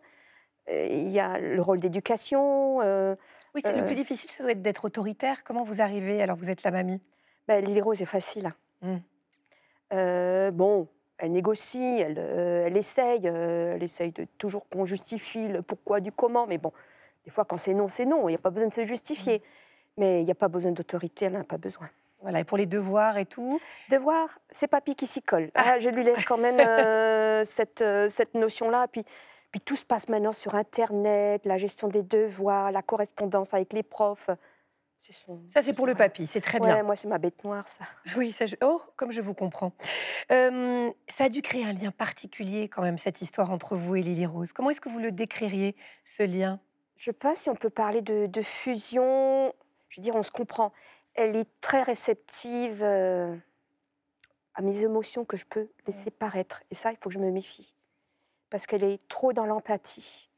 Euh, 0.72 0.88
il 0.90 1.10
y 1.10 1.20
a 1.20 1.40
le 1.40 1.62
rôle 1.62 1.80
d'éducation. 1.80 2.82
Euh, 2.82 3.16
oui, 3.56 3.62
c'est 3.64 3.76
le 3.76 3.84
plus 3.84 3.94
euh, 3.94 3.96
difficile, 3.96 4.30
ça 4.30 4.44
doit 4.44 4.52
être 4.52 4.62
d'être 4.62 4.86
autoritaire. 4.86 5.44
Comment 5.44 5.64
vous 5.64 5.82
arrivez 5.82 6.22
alors 6.22 6.38
vous 6.38 6.50
êtes 6.50 6.64
la 6.64 6.72
mamie? 6.72 7.02
Ben, 7.48 7.64
Lily 7.64 7.82
Rose 7.82 8.02
est 8.02 8.06
facile. 8.06 8.52
Hein. 8.82 9.02
Mmh. 9.92 10.52
bon, 10.52 10.88
elle 11.18 11.32
négocie, 11.32 12.00
elle, 12.00 12.20
elle 12.20 12.78
essaye, 12.78 13.26
elle 13.26 13.82
essaye 13.82 14.12
de 14.12 14.26
toujours 14.38 14.70
qu'on 14.70 14.86
justifie 14.86 15.48
le 15.48 15.62
pourquoi 15.62 16.00
du 16.00 16.12
comment. 16.12 16.46
Mais 16.46 16.60
bon, 16.60 16.72
des 17.26 17.32
fois, 17.32 17.46
quand 17.46 17.58
c'est 17.58 17.74
non, 17.74 17.88
c'est 17.88 18.06
non. 18.06 18.30
Il 18.30 18.34
n'y 18.34 18.38
a 18.38 18.40
pas 18.40 18.52
besoin 18.52 18.70
de 18.70 18.74
se 18.74 18.86
justifier. 18.86 19.40
Mmh. 19.40 19.42
Mais 19.98 20.22
il 20.22 20.26
n'y 20.26 20.32
a 20.32 20.36
pas 20.36 20.48
besoin 20.48 20.72
d'autorité, 20.72 21.26
elle 21.26 21.34
n'a 21.34 21.44
pas 21.44 21.58
besoin. 21.58 21.90
Voilà, 22.22 22.42
et 22.42 22.44
pour 22.44 22.58
les 22.58 22.66
devoirs 22.66 23.18
et 23.18 23.26
tout? 23.26 23.60
Devoirs, 23.90 24.40
c'est 24.50 24.68
papy 24.68 24.96
qui 24.96 25.08
s'y 25.08 25.22
colle. 25.22 25.50
Ah. 25.56 25.64
ah. 25.66 25.80
je 25.80 25.90
lui 25.90 26.04
laisse 26.04 26.24
quand 26.24 26.38
même 26.38 26.60
cette, 27.46 27.84
cette 28.10 28.36
notion-là. 28.36 28.88
Puis 28.88 29.04
puis 29.52 29.62
tout 29.62 29.76
se 29.76 29.86
passe 29.86 30.08
maintenant 30.10 30.34
sur 30.34 30.56
Internet, 30.56 31.46
la 31.46 31.58
gestion 31.58 31.88
des 31.88 32.04
devoirs, 32.04 32.72
la 32.72 32.82
correspondance 32.82 33.54
avec 33.54 33.74
les 33.74 33.84
profs. 33.84 34.30
ça, 35.00 35.62
c'est 35.64 35.74
pour 35.74 35.88
le 35.88 35.96
papy, 35.96 36.28
c'est 36.28 36.42
très 36.42 36.60
bien. 36.60 36.84
moi, 36.84 36.96
c'est 36.96 37.08
ma 37.08 37.18
bête 37.18 37.44
noire, 37.44 37.68
ça. 37.68 37.86
Oui, 38.18 38.32
ça, 38.32 38.46
oh, 38.62 38.82
comme 38.96 39.12
je 39.12 39.22
vous 39.22 39.34
comprends. 39.34 39.72
Euh, 40.32 40.92
ça 41.08 41.26
a 41.26 41.30
dû 41.30 41.42
créer 41.42 41.66
un 41.66 41.74
lien 41.74 41.92
particulier, 41.92 42.70
quand 42.70 42.84
même, 42.84 43.00
cette 43.00 43.22
histoire 43.22 43.50
entre 43.52 43.76
vous 43.76 43.96
et 43.96 44.04
Lily 44.04 44.28
Rose. 44.28 44.54
Comment 44.54 44.70
est-ce 44.70 44.82
que 44.82 44.90
vous 44.90 45.00
le 45.00 45.12
décririez, 45.12 45.76
ce 46.04 46.24
lien? 46.24 46.60
Je 46.96 47.10
ne 47.10 47.14
sais 47.14 47.20
pas 47.20 47.36
si 47.36 47.50
on 47.50 47.56
peut 47.56 47.70
parler 47.70 48.02
de, 48.02 48.42
fusion. 48.42 49.54
Je 49.88 50.00
veux 50.00 50.04
dire, 50.04 50.16
on 50.16 50.24
se 50.24 50.32
comprend. 50.32 50.74
Elle 51.16 51.36
est 51.36 51.50
très 51.60 51.82
réceptive 51.82 52.84
euh, 52.84 53.36
à 54.54 54.62
mes 54.62 54.84
émotions 54.84 55.26
que 55.26 55.38
je 55.38 55.46
peux 55.46 55.70
laisser 55.88 56.12
paraître. 56.12 56.62
Et 56.70 56.76
ça, 56.76 56.92
il 56.92 56.98
faut 56.98 57.10
que 57.10 57.16
je 57.16 57.20
me 57.20 57.32
méfie 57.32 57.74
parce 58.50 58.66
qu'elle 58.66 58.84
est 58.84 59.00
trop 59.08 59.34
dans 59.34 59.46
l'empathie. 59.46 60.30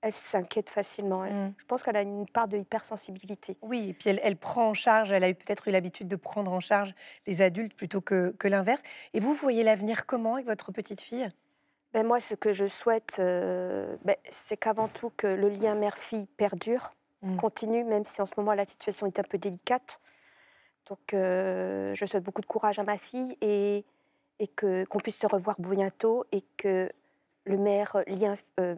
Elle 0.00 0.12
s'inquiète 0.12 0.68
facilement. 0.68 1.22
Mmh. 1.22 1.54
Je 1.58 1.64
pense 1.66 1.84
qu'elle 1.84 1.96
a 1.96 2.02
une 2.02 2.26
part 2.26 2.48
de 2.48 2.56
hypersensibilité. 2.56 3.56
Oui, 3.62 3.90
et 3.90 3.92
puis 3.92 4.10
elle, 4.10 4.36
prend 4.36 4.68
en 4.68 4.74
charge, 4.74 5.12
elle 5.12 5.22
a 5.22 5.32
peut-être 5.32 5.68
eu 5.68 5.70
l'habitude 5.70 6.08
de 6.08 6.16
prendre 6.16 6.52
en 6.52 6.58
charge 6.58 6.92
les 7.26 7.40
adultes 7.40 7.74
plutôt 7.74 8.00
que, 8.00 8.34
l'inverse. 8.42 8.82
Et 9.14 9.20
vous, 9.20 9.28
vous 9.28 9.40
voyez 9.40 9.62
l'avenir 9.62 10.06
comment 10.06 10.34
avec 10.34 10.46
votre 10.46 10.72
petite 10.72 11.00
fille? 11.00 11.28
Ben 11.92 12.04
Moi, 12.04 12.18
ce 12.18 12.34
que 12.34 12.52
je 12.52 12.66
souhaite, 12.66 13.18
euh, 13.20 13.96
ben, 14.04 14.16
c'est 14.24 14.56
qu'avant 14.56 14.88
tout, 14.88 15.12
que 15.16 15.28
le 15.28 15.48
lien 15.48 15.76
mère-fille 15.76 16.26
perdure, 16.36 16.94
mmh. 17.22 17.36
continue, 17.36 17.84
même 17.84 18.04
si 18.04 18.20
en 18.20 18.26
ce 18.26 18.32
moment 18.36 18.54
la 18.54 18.64
situation 18.64 19.06
est 19.06 19.20
un 19.20 19.24
peu 19.24 19.38
délicate. 19.38 20.00
Donc, 20.88 21.14
euh, 21.14 21.94
je 21.94 22.04
souhaite 22.06 22.24
beaucoup 22.24 22.40
de 22.40 22.46
courage 22.46 22.80
à 22.80 22.82
ma 22.82 22.98
fille 22.98 23.36
et, 23.40 23.84
et 24.40 24.48
qu'on 24.48 24.98
puisse 24.98 25.20
se 25.20 25.28
revoir 25.28 25.54
bientôt 25.60 26.24
et 26.32 26.42
que 26.56 26.90
le 27.44 27.56
mère, 27.56 27.96
euh, 27.96 28.02
lien 28.06 28.34
euh, 28.60 28.76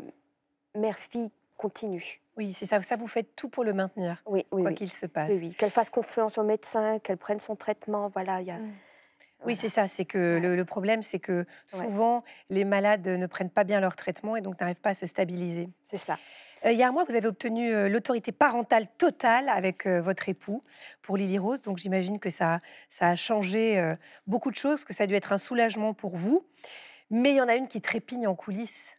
mère-fille 0.74 1.30
continue. 1.56 2.20
Oui, 2.36 2.52
c'est 2.52 2.66
ça. 2.66 2.80
Ça, 2.82 2.96
vous 2.96 3.06
faites 3.06 3.36
tout 3.36 3.48
pour 3.48 3.64
le 3.64 3.72
maintenir, 3.72 4.22
oui, 4.26 4.44
oui, 4.50 4.62
quoi 4.62 4.72
qu'il 4.72 4.90
se 4.90 5.06
passe. 5.06 5.30
Oui, 5.30 5.38
oui. 5.40 5.54
Qu'elle 5.54 5.70
fasse 5.70 5.90
confiance 5.90 6.36
au 6.38 6.42
médecin, 6.42 6.98
qu'elle 6.98 7.16
prenne 7.16 7.40
son 7.40 7.54
traitement. 7.54 8.08
Voilà, 8.08 8.40
il 8.40 8.48
y 8.48 8.50
a. 8.50 8.58
Mmh. 8.58 8.72
Oui, 9.46 9.56
c'est 9.56 9.68
ça. 9.68 9.86
C'est 9.86 10.06
que 10.06 10.40
le, 10.42 10.64
problème, 10.64 11.02
c'est 11.02 11.18
que 11.18 11.44
souvent, 11.64 12.24
les 12.48 12.64
malades 12.64 13.06
ne 13.06 13.26
prennent 13.26 13.50
pas 13.50 13.64
bien 13.64 13.78
leur 13.78 13.94
traitement 13.94 14.36
et 14.36 14.40
donc 14.40 14.58
n'arrivent 14.58 14.80
pas 14.80 14.90
à 14.90 14.94
se 14.94 15.04
stabiliser. 15.04 15.68
C'est 15.84 15.98
ça. 15.98 16.18
Euh, 16.64 16.72
il 16.72 16.78
y 16.78 16.82
a 16.82 16.88
un 16.88 16.92
mois, 16.92 17.04
vous 17.04 17.14
avez 17.14 17.26
obtenu 17.26 17.90
l'autorité 17.90 18.32
parentale 18.32 18.86
totale 18.96 19.50
avec 19.50 19.86
votre 19.86 20.30
époux 20.30 20.62
pour 21.02 21.18
Lily 21.18 21.36
Rose. 21.36 21.60
Donc 21.60 21.76
j'imagine 21.76 22.18
que 22.18 22.30
ça, 22.30 22.58
ça 22.88 23.10
a 23.10 23.16
changé 23.16 23.94
beaucoup 24.26 24.50
de 24.50 24.56
choses, 24.56 24.86
que 24.86 24.94
ça 24.94 25.04
a 25.04 25.06
dû 25.06 25.14
être 25.14 25.32
un 25.32 25.38
soulagement 25.38 25.92
pour 25.92 26.16
vous. 26.16 26.42
Mais 27.10 27.30
il 27.30 27.36
y 27.36 27.40
en 27.40 27.48
a 27.48 27.56
une 27.56 27.68
qui 27.68 27.80
trépigne 27.80 28.26
en 28.26 28.34
coulisses. 28.34 28.98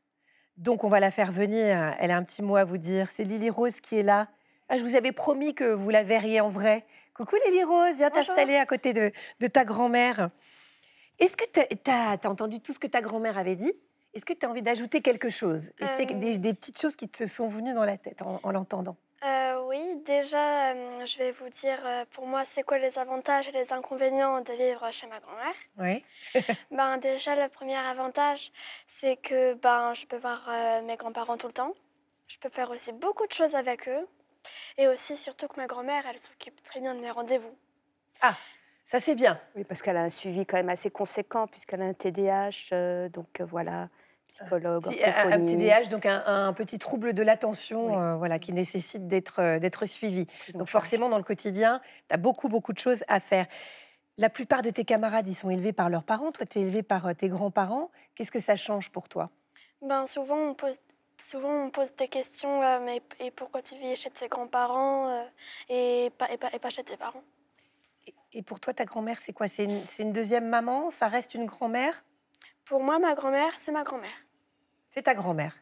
Donc 0.57 0.83
on 0.83 0.89
va 0.89 0.99
la 0.99 1.11
faire 1.11 1.31
venir. 1.31 1.95
Elle 1.99 2.11
a 2.11 2.17
un 2.17 2.23
petit 2.23 2.41
mot 2.41 2.55
à 2.55 2.63
vous 2.63 2.77
dire. 2.77 3.09
C'est 3.13 3.23
Lily 3.23 3.49
Rose 3.49 3.79
qui 3.81 3.97
est 3.97 4.03
là. 4.03 4.29
Ah, 4.69 4.77
je 4.77 4.83
vous 4.83 4.95
avais 4.95 5.11
promis 5.11 5.53
que 5.53 5.73
vous 5.73 5.89
la 5.89 6.03
verriez 6.03 6.41
en 6.41 6.49
vrai. 6.49 6.85
Coucou 7.13 7.35
Lily 7.45 7.63
Rose, 7.63 7.95
viens 7.97 8.09
t'installer 8.09 8.55
à 8.55 8.65
côté 8.65 8.93
de, 8.93 9.11
ta 9.47 9.63
grand-mère. 9.63 10.29
Est-ce 11.19 11.37
que 11.37 11.45
tu 11.45 11.91
as, 11.91 12.19
entendu 12.25 12.59
tout 12.59 12.73
ce 12.73 12.79
que 12.79 12.87
ta 12.87 13.01
grand-mère 13.01 13.37
avait 13.37 13.55
dit? 13.55 13.71
Est-ce 14.13 14.25
que 14.25 14.33
tu 14.33 14.45
as 14.45 14.49
envie 14.49 14.61
d'ajouter 14.61 15.01
quelque 15.01 15.29
chose? 15.29 15.71
Est-ce 15.79 15.93
qu'il 15.95 16.09
y 16.09 16.13
a 16.13 16.35
euh. 16.35 16.37
des, 16.37 16.53
petites 16.53 16.79
choses 16.79 16.95
qui 16.95 17.07
te 17.07 17.25
sont 17.27 17.47
venues 17.47 17.73
dans 17.73 17.85
la 17.85 17.97
tête 17.97 18.21
en 18.21 18.51
l'entendant? 18.51 18.97
Euh, 19.25 19.61
oui, 19.67 20.01
déjà, 20.05 20.71
euh, 20.73 21.05
je 21.05 21.17
vais 21.17 21.31
vous 21.31 21.49
dire 21.49 21.79
euh, 21.85 22.05
pour 22.11 22.27
moi 22.27 22.43
c'est 22.45 22.63
quoi 22.63 22.77
les 22.77 22.99
avantages 22.99 23.47
et 23.47 23.51
les 23.51 23.73
inconvénients 23.73 24.41
de 24.41 24.53
vivre 24.53 24.87
chez 24.91 25.07
ma 25.07 25.19
grand-mère? 25.19 25.55
Oui. 25.77 26.03
ben, 26.71 26.97
déjà, 26.97 27.35
le 27.35 27.49
premier 27.49 27.77
avantage, 27.77 28.51
c'est 28.87 29.17
que 29.17 29.55
ben, 29.55 29.93
je 29.93 30.05
peux 30.05 30.17
voir 30.17 30.49
mes 30.83 30.95
grands-parents 30.95 31.37
tout 31.37 31.47
le 31.47 31.53
temps. 31.53 31.73
Je 32.27 32.37
peux 32.37 32.49
faire 32.49 32.69
aussi 32.69 32.91
beaucoup 32.91 33.25
de 33.25 33.33
choses 33.33 33.55
avec 33.55 33.87
eux. 33.87 34.07
Et 34.77 34.87
aussi, 34.87 35.17
surtout 35.17 35.47
que 35.47 35.59
ma 35.59 35.65
grand-mère, 35.65 36.03
elle 36.07 36.19
s'occupe 36.19 36.61
très 36.63 36.79
bien 36.79 36.93
de 36.93 36.99
mes 36.99 37.09
rendez-vous. 37.09 37.57
Ah, 38.21 38.35
ça 38.83 38.99
c'est 38.99 39.15
bien. 39.15 39.39
Oui, 39.55 39.63
parce 39.63 39.81
qu'elle 39.81 39.97
a 39.97 40.03
un 40.03 40.09
suivi 40.09 40.45
quand 40.45 40.57
même 40.57 40.69
assez 40.69 40.91
conséquent, 40.91 41.47
puisqu'elle 41.47 41.81
a 41.81 41.85
un 41.85 41.93
TDAH. 41.93 43.09
donc 43.09 43.41
voilà 43.41 43.89
psychologue, 44.27 44.85
un, 44.87 45.31
un 45.31 45.45
TDAH, 45.45 45.89
donc 45.89 46.05
un, 46.05 46.53
petit 46.53 46.79
trouble 46.79 47.13
de 47.13 47.23
l'attention 47.23 47.99
euh, 47.99 48.15
voilà, 48.15 48.39
qui 48.39 48.53
nécessite 48.53 49.07
d'être 49.07 49.39
euh, 49.39 49.59
d'être 49.59 49.85
suivi. 49.85 50.27
Donc 50.53 50.67
forcément, 50.67 51.09
dans 51.09 51.17
le 51.17 51.23
quotidien, 51.23 51.81
tu 52.09 52.15
as 52.15 52.17
beaucoup, 52.17 52.49
beaucoup 52.49 52.73
de 52.73 52.79
choses 52.79 53.03
à 53.07 53.19
faire. 53.19 53.47
La 54.17 54.29
plupart 54.29 54.61
de 54.61 54.69
tes 54.69 54.85
camarades, 54.85 55.27
ils 55.27 55.35
sont 55.35 55.49
élevés 55.49 55.73
par 55.73 55.89
leurs 55.89 56.03
parents. 56.03 56.31
Toi, 56.31 56.45
tu 56.45 56.59
es 56.59 56.61
élevé 56.61 56.83
par 56.83 57.05
euh, 57.07 57.13
tes 57.13 57.27
grands-parents. 57.27 57.91
Qu'est-ce 58.15 58.31
que 58.31 58.39
ça 58.39 58.55
change 58.55 58.89
pour 58.89 59.09
toi? 59.09 59.29
Ben, 59.81 60.05
Souvent, 60.05 60.37
on 60.37 60.53
pose 60.53 60.77
souvent 61.21 61.65
on 61.65 61.69
pose 61.69 61.95
des 61.95 62.07
questions, 62.07 62.61
euh, 62.61 62.79
mais 62.83 63.01
et 63.19 63.31
pourquoi 63.31 63.61
tu 63.61 63.75
vis 63.75 63.95
chez 63.95 64.09
tes 64.09 64.27
grands-parents 64.27 65.09
euh, 65.09 65.23
et, 65.69 66.11
pas, 66.17 66.31
et, 66.31 66.37
pas, 66.37 66.49
et 66.53 66.59
pas 66.59 66.69
chez 66.69 66.83
tes 66.83 66.97
parents? 66.97 67.23
Et 68.33 68.41
pour 68.41 68.59
toi, 68.59 68.73
ta 68.73 68.85
grand-mère, 68.85 69.19
c'est 69.19 69.33
quoi? 69.33 69.47
C'est 69.47 69.63
une, 69.63 69.81
c'est 69.89 70.03
une 70.03 70.13
deuxième 70.13 70.47
maman? 70.47 70.89
Ça 70.89 71.07
reste 71.07 71.33
une 71.33 71.45
grand-mère? 71.45 72.03
Pour 72.65 72.81
moi, 72.83 72.99
ma 72.99 73.13
grand-mère, 73.13 73.53
c'est 73.59 73.71
ma 73.71 73.83
grand-mère. 73.83 74.15
C'est 74.87 75.03
ta 75.03 75.13
grand-mère. 75.13 75.55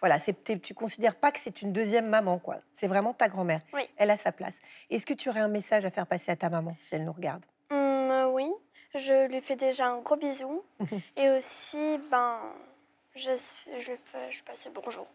Voilà, 0.00 0.18
t'es- 0.18 0.58
tu 0.58 0.74
considères 0.74 1.14
pas 1.14 1.30
que 1.30 1.38
c'est 1.40 1.62
une 1.62 1.72
deuxième 1.72 2.08
maman, 2.08 2.38
quoi. 2.38 2.56
C'est 2.72 2.88
vraiment 2.88 3.14
ta 3.14 3.28
grand-mère. 3.28 3.60
Oui. 3.72 3.88
Elle 3.96 4.10
a 4.10 4.16
sa 4.16 4.32
place. 4.32 4.58
Est-ce 4.90 5.06
que 5.06 5.14
tu 5.14 5.28
aurais 5.28 5.40
un 5.40 5.48
message 5.48 5.84
à 5.84 5.90
faire 5.90 6.06
passer 6.06 6.30
à 6.32 6.36
ta 6.36 6.50
maman 6.50 6.76
si 6.80 6.94
elle 6.94 7.04
nous 7.04 7.12
regarde? 7.12 7.44
Hum, 7.70 7.78
euh, 7.78 8.26
oui, 8.30 8.50
je 8.94 9.28
lui 9.28 9.40
fais 9.40 9.56
déjà 9.56 9.86
un 9.88 10.00
gros 10.00 10.16
bisou. 10.16 10.62
et 11.16 11.30
aussi, 11.30 11.98
ben, 12.10 12.38
je, 13.14 13.30
je, 13.78 13.90
lui 13.92 13.96
fais- 14.04 14.30
je 14.32 14.42
passe 14.42 14.66
le 14.66 14.72
bonjour. 14.72 15.06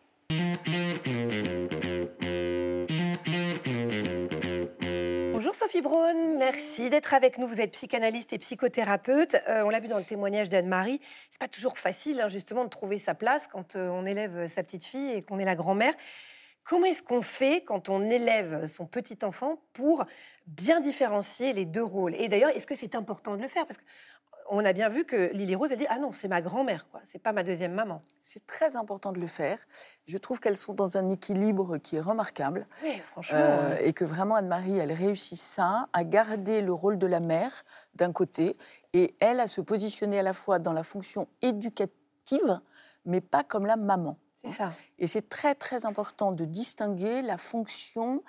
Sophie 5.68 5.82
Braun, 5.82 6.38
merci 6.38 6.90
d'être 6.90 7.14
avec 7.14 7.38
nous. 7.38 7.46
Vous 7.46 7.60
êtes 7.60 7.74
psychanalyste 7.74 8.32
et 8.32 8.38
psychothérapeute. 8.38 9.36
Euh, 9.50 9.64
on 9.66 9.70
l'a 9.70 9.82
vu 9.82 9.90
dans 9.90 9.98
le 9.98 10.06
témoignage 10.06 10.48
d'Anne-Marie. 10.48 11.02
C'est 11.30 11.42
pas 11.42 11.50
toujours 11.50 11.78
facile, 11.78 12.22
hein, 12.22 12.30
justement, 12.30 12.64
de 12.64 12.70
trouver 12.70 13.00
sa 13.00 13.14
place 13.14 13.50
quand 13.52 13.76
euh, 13.76 13.90
on 13.90 14.06
élève 14.06 14.48
sa 14.48 14.64
petite 14.64 14.86
fille 14.86 15.12
et 15.12 15.24
qu'on 15.24 15.40
est 15.40 15.46
la 15.46 15.56
grand-mère. 15.56 15.94
Comment 16.64 16.86
est-ce 16.86 17.04
qu'on 17.04 17.22
fait 17.22 17.66
quand 17.66 17.90
on 17.90 18.10
élève 18.10 18.68
son 18.68 18.86
petit 18.86 19.18
enfant 19.24 19.60
pour 19.74 20.06
bien 20.46 20.80
différencier 20.80 21.52
les 21.52 21.66
deux 21.66 21.84
rôles? 21.84 22.16
Et 22.16 22.30
d'ailleurs, 22.30 22.52
est-ce 22.52 22.66
que 22.66 22.76
c'est 22.76 22.96
important 22.96 23.36
de 23.36 23.42
le 23.42 23.50
faire? 23.50 23.66
Qu'on 24.48 24.64
a 24.66 24.74
bien 24.74 24.90
vu 24.90 25.04
que 25.06 25.32
Lily 25.34 25.56
Rose, 25.56 25.72
elle 25.72 25.80
dit 25.80 25.86
Ah 25.90 26.00
non, 26.00 26.12
c'est 26.12 26.28
ma 26.28 26.42
grand-mère, 26.42 26.88
quoi. 26.92 27.02
C'est 27.06 27.20
pas 27.22 27.32
ma 27.34 27.44
deuxième 27.44 27.74
maman. 27.74 28.02
C'est 28.22 28.46
très 28.48 28.76
important 28.76 29.12
de 29.12 29.20
le 29.20 29.28
faire. 29.28 29.60
Je 30.08 30.18
trouve 30.18 30.40
qu'elles 30.40 30.58
sont 30.58 30.74
dans 30.74 30.98
un 30.98 31.10
équilibre 31.10 31.78
qui 31.78 31.98
est 31.98 32.02
remarquable 32.02 32.66
Oui, 32.84 33.00
franchement. 33.12 33.38
euh, 33.38 33.72
euh, 33.72 33.78
et 33.84 33.94
que 33.94 34.06
vraiment 34.06 34.36
Anne-Marie, 34.36 34.78
elle 34.78 34.92
réussit 34.94 35.38
ça, 35.38 35.88
à 35.94 36.04
garder 36.04 36.62
le 36.62 36.74
rôle 36.74 36.98
de 36.98 37.08
la 37.08 37.20
mère 37.20 37.64
d'un 37.96 38.12
côté 38.12 38.54
et 38.94 39.16
elle 39.20 39.40
à 39.40 39.48
se 39.48 39.62
positionner 39.62 40.20
à 40.20 40.24
la 40.24 40.34
fois 40.34 40.60
dans 40.60 40.74
la 40.74 40.84
fonction 40.84 41.28
éducative, 41.42 42.60
mais 43.06 43.22
pas 43.22 43.44
comme 43.44 43.66
la 43.66 43.76
maman. 43.76 44.18
c'est 44.42 44.52
ça. 44.52 44.72
Et 45.00 45.08
c'est 45.08 45.28
très 45.30 45.56
très 45.56 45.86
important 45.86 46.32
de 46.32 46.46
distinguer 46.46 47.22
la 47.22 47.38
fonction 47.38 48.24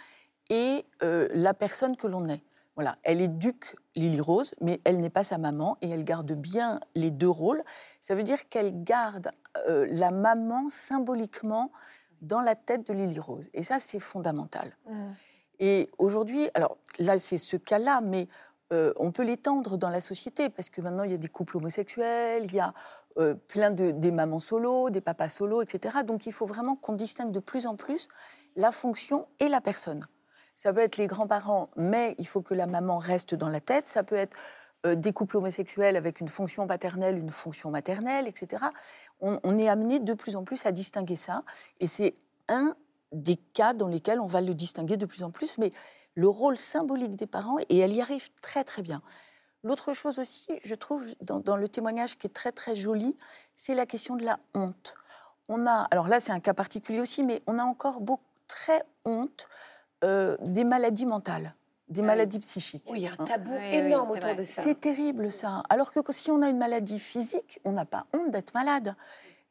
et 0.51 0.85
euh, 1.03 1.29
la 1.33 1.55
personne 1.55 1.97
que 1.97 2.07
l'on 2.07 2.25
est. 2.29 2.43
Voilà, 2.75 2.97
elle 3.03 3.21
éduque 3.21 3.75
Lily 3.99 4.21
Rose, 4.21 4.55
mais 4.61 4.81
elle 4.85 5.01
n'est 5.01 5.11
pas 5.11 5.25
sa 5.25 5.39
maman 5.39 5.77
et 5.83 5.91
elle 5.91 6.05
garde 6.05 6.33
bien 6.33 6.81
les 6.95 7.11
deux 7.11 7.29
rôles. 7.29 7.63
Ça 8.01 8.15
veut 8.15 8.23
dire 8.23 8.49
qu'elle 8.49 8.85
garde 8.85 9.31
euh, 9.69 9.87
la 9.91 10.11
maman 10.11 10.69
symboliquement 10.69 11.71
dans 12.23 12.41
la 12.41 12.55
tête 12.55 12.87
de 12.87 12.93
Lily 12.95 13.19
Rose. 13.19 13.51
Et 13.55 13.63
ça, 13.63 13.81
c'est 13.81 14.01
fondamental. 14.01 14.77
Mm. 14.87 15.11
Et 15.61 15.91
aujourd'hui, 15.99 16.49
alors 16.55 16.79
là, 16.99 17.19
c'est 17.19 17.39
ce 17.39 17.57
cas-là, 17.57 18.01
mais 18.01 18.29
euh, 18.73 18.93
on 18.97 19.13
peut 19.13 19.25
l'étendre 19.25 19.77
dans 19.77 19.91
la 19.91 20.01
société 20.01 20.49
parce 20.49 20.71
que 20.71 20.81
maintenant, 20.81 21.03
il 21.03 21.11
y 21.11 21.15
a 21.15 21.19
des 21.19 21.29
couples 21.29 21.57
homosexuels, 21.57 22.45
il 22.45 22.55
y 22.55 22.61
a 22.61 22.75
euh, 23.19 23.35
plein 23.35 23.71
de 23.71 23.91
des 23.91 24.13
mamans 24.13 24.39
solo, 24.39 24.91
des 24.91 25.01
papas 25.01 25.29
solo, 25.29 25.63
etc. 25.63 25.99
Donc, 26.05 26.27
il 26.27 26.33
faut 26.33 26.47
vraiment 26.47 26.77
qu'on 26.77 26.93
distingue 26.93 27.33
de 27.33 27.41
plus 27.41 27.67
en 27.67 27.77
plus 27.77 28.09
la 28.57 28.71
fonction 28.71 29.27
et 29.41 29.49
la 29.49 29.61
personne. 29.61 30.07
Ça 30.59 30.73
peut 30.73 30.81
être 30.81 30.97
les 30.97 31.07
grands-parents, 31.07 31.71
mais 31.77 32.17
il 32.19 32.27
faut 32.27 32.43
que 32.43 32.53
la 32.53 32.67
maman 32.67 32.99
reste 32.99 33.37
dans 33.37 33.49
la 33.49 33.61
tête. 33.61 33.87
Ça 33.87 34.03
peut 34.03 34.17
être 34.17 34.37
euh, 34.87 34.97
des 34.97 35.13
couples 35.13 35.37
homosexuels 35.37 35.95
avec 35.95 36.21
une 36.21 36.27
fonction 36.27 36.67
paternelle, 36.67 37.17
une 37.17 37.31
fonction 37.31 37.71
maternelle, 37.71 38.27
etc. 38.27 38.65
On, 39.21 39.57
est 39.57 39.69
amené 39.69 40.01
de 40.01 40.15
plus 40.15 40.35
en 40.35 40.43
plus 40.43 40.67
à 40.67 40.73
distinguer 40.73 41.15
ça. 41.15 41.45
Et 41.79 41.87
c'est 41.87 42.15
un 42.49 42.75
des 43.13 43.37
cas 43.37 43.73
dans 43.73 43.87
lesquels 43.87 44.19
on 44.19 44.27
va 44.27 44.41
le 44.41 44.53
distinguer 44.53 44.97
de 44.97 45.07
plus 45.07 45.23
en 45.23 45.31
plus, 45.31 45.59
mais 45.59 45.71
le 46.17 46.27
rôle 46.27 46.59
symbolique 46.59 47.15
des 47.15 47.29
parents, 47.29 47.59
et 47.69 47.79
elle 47.79 47.95
y 47.95 48.01
arrive 48.01 48.29
très 48.43 48.65
très 48.65 48.83
bien. 48.83 49.01
L'autre 49.63 49.95
chose 49.95 50.19
aussi, 50.19 50.51
je 50.65 50.75
trouve, 50.75 51.07
dans, 51.21 51.39
dans 51.39 51.57
le 51.57 51.69
témoignage 51.69 52.19
qui 52.19 52.27
est 52.27 52.35
très 52.35 52.51
très 52.51 52.75
joli, 52.75 53.17
c'est 53.55 53.77
la 53.77 53.87
question 53.87 54.17
de 54.17 54.25
la 54.25 54.41
honte. 54.55 54.97
On 55.47 55.69
a, 55.69 55.87
alors 55.93 56.09
là 56.09 56.19
c'est 56.19 56.33
un 56.33 56.41
cas 56.41 56.53
particulier 56.53 56.99
aussi, 56.99 57.23
mais 57.23 57.45
on 57.47 57.61
a 57.61 57.65
encore 57.65 58.01
beaucoup, 58.01 58.25
très 58.49 58.83
honte 59.05 59.49
euh, 60.05 60.37
des 60.41 60.65
maladies 60.65 61.07
mentales, 61.07 61.55
des 61.89 62.01
Ah 62.03 62.07
maladies 62.07 62.39
psychiques. 62.39 62.87
Oui, 62.91 63.01
il 63.01 63.03
y 63.05 63.07
a 63.07 63.11
un 63.11 63.17
hein. 63.19 63.25
tabou 63.25 63.53
Oui, 63.53 63.59
oui, 63.61 63.75
énorme 63.77 64.11
autour 64.11 64.31
vrai. 64.31 64.37
de 64.37 64.45
ça. 64.45 64.63
C'est 64.63 64.79
terrible 64.81 65.31
ça. 65.31 65.63
Alors 65.69 65.93
que 65.93 66.01
si 66.13 66.31
on 66.31 66.43
a 66.43 66.49
une 66.49 66.59
maladie 66.59 66.99
physique, 66.99 67.61
on 67.65 67.73
n'a 67.73 67.85
pas 67.85 68.07
honte 68.13 68.31
d'être 68.31 68.55
malade. 68.55 68.95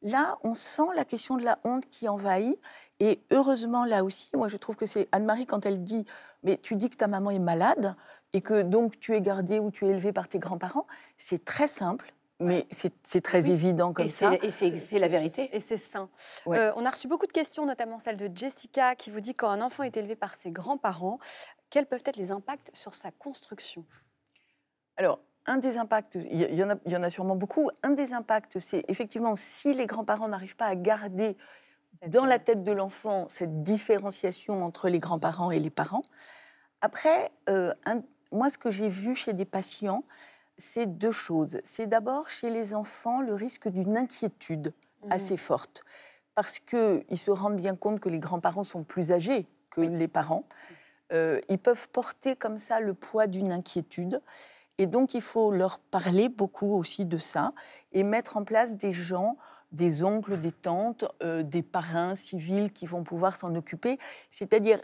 Là, 0.02 0.38
on 0.44 0.54
sent 0.54 0.90
la 0.94 1.04
question 1.04 1.36
de 1.36 1.44
la 1.44 1.58
honte 1.64 1.88
qui 1.90 2.08
envahit. 2.08 2.60
Et 3.00 3.20
heureusement, 3.30 3.84
là 3.84 4.04
aussi, 4.04 4.30
moi 4.34 4.48
je 4.48 4.56
trouve 4.56 4.76
que 4.76 4.86
c'est 4.86 5.08
Anne-Marie 5.12 5.46
quand 5.46 5.66
elle 5.66 5.82
dit 5.82 6.06
Mais 6.44 6.56
tu 6.56 6.76
dis 6.76 6.90
que 6.90 6.96
ta 6.96 7.08
maman 7.08 7.30
est 7.30 7.38
malade 7.38 7.94
et 8.32 8.40
que 8.40 8.62
donc 8.62 9.00
tu 9.00 9.14
es 9.14 9.20
gardée 9.20 9.58
ou 9.58 9.70
tu 9.70 9.86
es 9.86 9.90
élevée 9.90 10.12
par 10.12 10.28
tes 10.28 10.38
grands-parents, 10.38 10.86
c'est 11.16 11.44
très 11.44 11.66
simple, 11.66 12.12
mais 12.40 12.66
c'est 12.70 12.92
c'est 13.02 13.20
très 13.20 13.46
Oui. 13.46 13.52
évident 13.52 13.92
comme 13.92 14.06
et 14.06 14.10
ça. 14.10 14.32
c'est- 14.50 14.68
et 14.68 14.76
c'est 14.76 14.98
la 14.98 15.08
vérité. 15.08 15.48
Et 15.54 15.60
c'est 15.60 15.76
sain. 15.76 16.08
Ouais. 16.46 16.58
Euh, 16.58 16.72
on 16.76 16.84
a 16.86 16.90
reçu 16.90 17.08
beaucoup 17.08 17.26
de 17.26 17.32
questions, 17.32 17.66
notamment 17.66 17.98
celle 17.98 18.16
de 18.16 18.30
Jessica, 18.34 18.94
qui 18.94 19.10
vous 19.10 19.20
dit 19.20 19.34
quand 19.34 19.48
un 19.50 19.60
enfant 19.60 19.82
est 19.82 19.96
élevé 19.96 20.16
par 20.16 20.34
ses 20.34 20.50
grands-parents, 20.50 21.18
quels 21.70 21.86
peuvent 21.86 22.02
être 22.04 22.16
les 22.16 22.30
impacts 22.30 22.70
sur 22.74 22.94
sa 22.94 23.10
construction? 23.10 23.84
Alors, 24.96 25.20
un 25.46 25.56
des 25.58 25.78
impacts, 25.78 26.16
il 26.16 26.54
y, 26.54 26.62
en 26.62 26.70
a, 26.70 26.74
il 26.84 26.92
y 26.92 26.96
en 26.96 27.02
a 27.02 27.10
sûrement 27.10 27.36
beaucoup. 27.36 27.70
Un 27.82 27.90
des 27.90 28.12
impacts, 28.12 28.58
c'est 28.60 28.84
effectivement 28.88 29.34
si 29.34 29.72
les 29.74 29.86
grands-parents 29.86 30.28
n'arrivent 30.28 30.56
pas 30.56 30.66
à 30.66 30.76
garder 30.76 31.36
Cette, 32.00 32.10
dans 32.10 32.24
euh, 32.24 32.28
la 32.28 32.38
tête 32.38 32.62
de 32.64 32.72
l'enfant 32.72 33.26
cette 33.30 33.62
différenciation 33.62 34.62
entre 34.62 34.88
les 34.88 35.00
grands-parents 35.00 35.50
et 35.50 35.58
les 35.58 35.70
parents. 35.70 36.02
Après, 36.82 37.30
euh, 37.48 37.72
un- 37.86 38.02
moi, 38.30 38.50
ce 38.50 38.58
que 38.58 38.70
j'ai 38.70 38.88
vu 38.90 39.14
chez 39.16 39.32
des 39.32 39.46
patients, 39.46 40.04
c'est 40.58 40.86
deux 40.86 41.12
choses. 41.12 41.58
C'est 41.64 41.86
d'abord 41.86 42.28
chez 42.30 42.50
les 42.50 42.74
enfants 42.74 43.20
le 43.20 43.34
risque 43.34 43.68
d'une 43.68 43.96
inquiétude 43.96 44.72
Mhm. 45.04 45.12
assez 45.12 45.36
forte, 45.36 45.84
parce 46.34 46.58
qu'ils 46.58 47.04
se 47.18 47.30
rendent 47.30 47.56
bien 47.56 47.76
compte 47.76 48.00
que 48.00 48.08
les 48.08 48.18
grands-parents 48.18 48.64
sont 48.64 48.82
plus 48.82 49.12
âgés 49.12 49.44
que 49.70 49.80
Oui. 49.82 49.88
les 49.88 50.08
parents. 50.08 50.44
Euh, 51.12 51.40
ils 51.48 51.58
peuvent 51.58 51.88
porter 51.90 52.36
comme 52.36 52.58
ça 52.58 52.80
le 52.80 52.94
poids 52.94 53.26
d'une 53.28 53.52
inquiétude. 53.52 54.20
Et 54.76 54.86
donc, 54.86 55.14
il 55.14 55.22
faut 55.22 55.50
leur 55.52 55.78
parler 55.78 56.28
beaucoup 56.28 56.76
aussi 56.76 57.06
de 57.06 57.18
ça 57.18 57.52
et 57.92 58.02
mettre 58.02 58.36
en 58.36 58.44
place 58.44 58.76
des 58.76 58.92
gens, 58.92 59.36
des 59.72 60.02
oncles, 60.04 60.40
des 60.40 60.52
tantes, 60.52 61.04
euh, 61.22 61.42
des 61.42 61.62
parrains 61.62 62.14
civils 62.14 62.72
qui 62.72 62.86
vont 62.86 63.02
pouvoir 63.04 63.36
s'en 63.36 63.54
occuper. 63.54 63.98
C'est-à-dire 64.30 64.80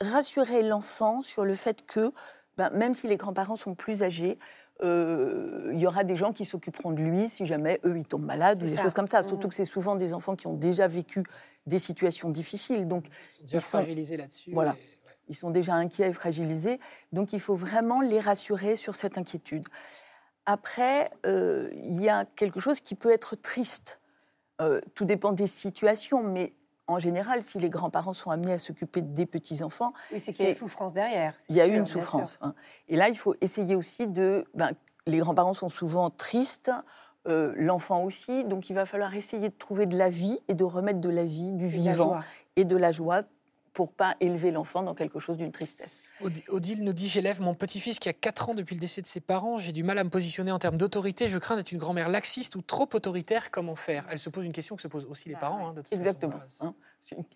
rassurer 0.00 0.62
l'enfant 0.62 1.20
sur 1.20 1.44
le 1.44 1.54
fait 1.54 1.86
que, 1.86 2.12
ben, 2.56 2.70
même 2.70 2.94
si 2.94 3.08
les 3.08 3.16
grands-parents 3.16 3.56
sont 3.56 3.74
plus 3.74 4.02
âgés, 4.02 4.38
il 4.82 5.78
y 5.78 5.86
aura 5.86 6.04
des 6.04 6.16
gens 6.16 6.32
qui 6.32 6.44
s'occuperont 6.44 6.90
de 6.92 7.00
lui 7.02 7.28
si 7.28 7.46
jamais 7.46 7.80
eux 7.84 7.96
ils 7.96 8.06
tombent 8.06 8.24
malades 8.26 8.62
ou 8.62 8.66
des 8.66 8.76
ça. 8.76 8.82
choses 8.82 8.94
comme 8.94 9.08
ça. 9.08 9.22
Mhm. 9.22 9.28
Surtout 9.28 9.48
que 9.48 9.54
c'est 9.54 9.64
souvent 9.64 9.96
des 9.96 10.12
enfants 10.12 10.36
qui 10.36 10.46
ont 10.46 10.54
déjà 10.54 10.88
vécu 10.88 11.22
des 11.66 11.78
situations 11.78 12.28
difficiles. 12.30 12.86
Donc 12.88 13.06
Ils 13.06 13.10
sont 13.10 13.42
déjà 13.42 13.56
Ils 13.56 13.60
sont- 13.60 13.78
fragilisés 13.78 14.16
là-dessus. 14.16 14.50
Voilà. 14.52 14.72
et- 14.72 14.74
ouais. 14.74 15.16
ils 15.28 15.34
sont 15.34 15.50
déjà 15.50 15.74
inquiets 15.74 16.08
et 16.08 16.12
fragilisés. 16.12 16.80
Donc 17.12 17.32
il 17.32 17.40
faut 17.40 17.54
vraiment 17.54 18.00
les 18.00 18.20
rassurer 18.20 18.76
sur 18.76 18.94
cette 18.94 19.16
inquiétude. 19.16 19.64
Après, 20.46 21.10
euh, 21.24 21.70
il 21.72 22.00
y 22.02 22.08
a 22.10 22.26
quelque 22.26 22.60
chose 22.60 22.80
qui 22.80 22.94
peut 22.94 23.10
être 23.12 23.34
triste. 23.36 24.00
Euh, 24.60 24.80
tout 24.94 25.04
dépend 25.06 25.32
des 25.32 25.46
situations, 25.46 26.22
mais 26.22 26.52
en 26.86 26.98
général, 26.98 27.42
si 27.42 27.58
les 27.58 27.70
grands-parents 27.70 28.12
sont 28.12 28.30
amenés 28.30 28.52
à 28.52 28.58
s'occuper 28.58 29.00
des 29.02 29.26
petits-enfants, 29.26 29.92
Oui, 30.12 30.20
c'est 30.24 30.32
qu'il 30.32 30.44
y 30.44 30.48
a 30.48 30.50
une 30.50 30.56
souffrance 30.56 30.92
derrière. 30.92 31.34
il 31.48 31.56
y 31.56 31.60
a 31.60 31.64
sûr, 31.66 31.74
une 31.74 31.86
souffrance. 31.86 32.38
hein. 32.42 32.54
Et 32.88 32.96
là, 32.96 33.08
il 33.08 33.16
faut 33.16 33.34
essayer 33.40 33.74
aussi 33.74 34.06
de... 34.08 34.44
ben, 34.54 34.72
les 35.06 35.18
grands-parents 35.18 35.54
sont 35.54 35.68
souvent 35.68 36.10
tristes, 36.10 36.70
euh, 37.26 37.52
l'enfant 37.56 38.02
aussi, 38.04 38.44
donc 38.44 38.68
il 38.68 38.74
va 38.74 38.84
falloir 38.86 39.14
essayer 39.14 39.48
de 39.48 39.54
trouver 39.54 39.86
de 39.86 39.96
la 39.96 40.10
vie 40.10 40.38
et 40.48 40.54
de 40.54 40.64
remettre 40.64 41.00
de 41.00 41.08
la 41.08 41.24
vie, 41.24 41.52
du 41.52 41.66
Et 41.66 41.68
de 41.70 41.74
la 41.86 41.92
vivant 41.92 42.18
et 42.56 42.64
de 42.64 42.76
la 42.76 42.92
joie 42.92 43.22
pour 43.74 43.92
pas 43.92 44.16
élever 44.20 44.50
l'enfant 44.52 44.82
dans 44.82 44.94
quelque 44.94 45.18
chose 45.18 45.36
d'une 45.36 45.52
tristesse. 45.52 46.00
Odi- 46.22 46.44
Odile 46.48 46.82
nous 46.84 46.92
dit 46.94 47.08
J'élève 47.08 47.40
mon 47.42 47.54
petit-fils 47.54 47.98
qui 47.98 48.08
a 48.08 48.12
4 48.14 48.48
ans 48.48 48.54
depuis 48.54 48.74
le 48.76 48.80
décès 48.80 49.02
de 49.02 49.06
ses 49.06 49.20
parents. 49.20 49.58
J'ai 49.58 49.72
du 49.72 49.82
mal 49.82 49.98
à 49.98 50.04
me 50.04 50.10
positionner 50.10 50.52
en 50.52 50.58
termes 50.58 50.76
d'autorité. 50.78 51.28
Je 51.28 51.36
crains 51.38 51.56
d'être 51.56 51.72
une 51.72 51.78
grand-mère 51.78 52.08
laxiste 52.08 52.54
ou 52.56 52.62
trop 52.62 52.88
autoritaire. 52.94 53.50
Comment 53.50 53.74
faire? 53.76 54.06
Elle 54.10 54.18
se 54.20 54.30
pose 54.30 54.44
une 54.46 54.52
question 54.52 54.76
que 54.76 54.82
se 54.82 54.88
posent 54.88 55.06
aussi 55.10 55.28
les 55.28 55.34
Ah 55.34 55.40
parents. 55.40 55.58
ouais. 55.58 55.64
hein, 55.64 55.72
de 55.72 55.80
toute 55.82 55.88
façon. 55.90 56.00
Exactement. 56.00 56.40
Hein. 56.60 56.74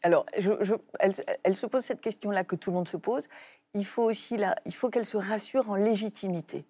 Alors, 0.02 0.24
je, 0.38 0.52
je- 0.62 0.74
elle, 1.00 1.12
elle 1.42 1.54
se 1.56 1.66
pose 1.66 1.82
cette 1.82 2.00
question-là 2.00 2.44
que 2.44 2.56
tout 2.56 2.70
le 2.70 2.76
monde 2.76 2.88
se 2.88 2.96
pose. 2.96 3.26
Il 3.74 3.84
faut 3.84 4.04
aussi 4.04 4.36
la, 4.36 4.54
il 4.64 4.72
faut 4.72 4.88
qu'elle 4.90 5.04
se 5.06 5.16
rassure 5.18 5.68
en 5.70 5.74
légitimité. 5.74 6.64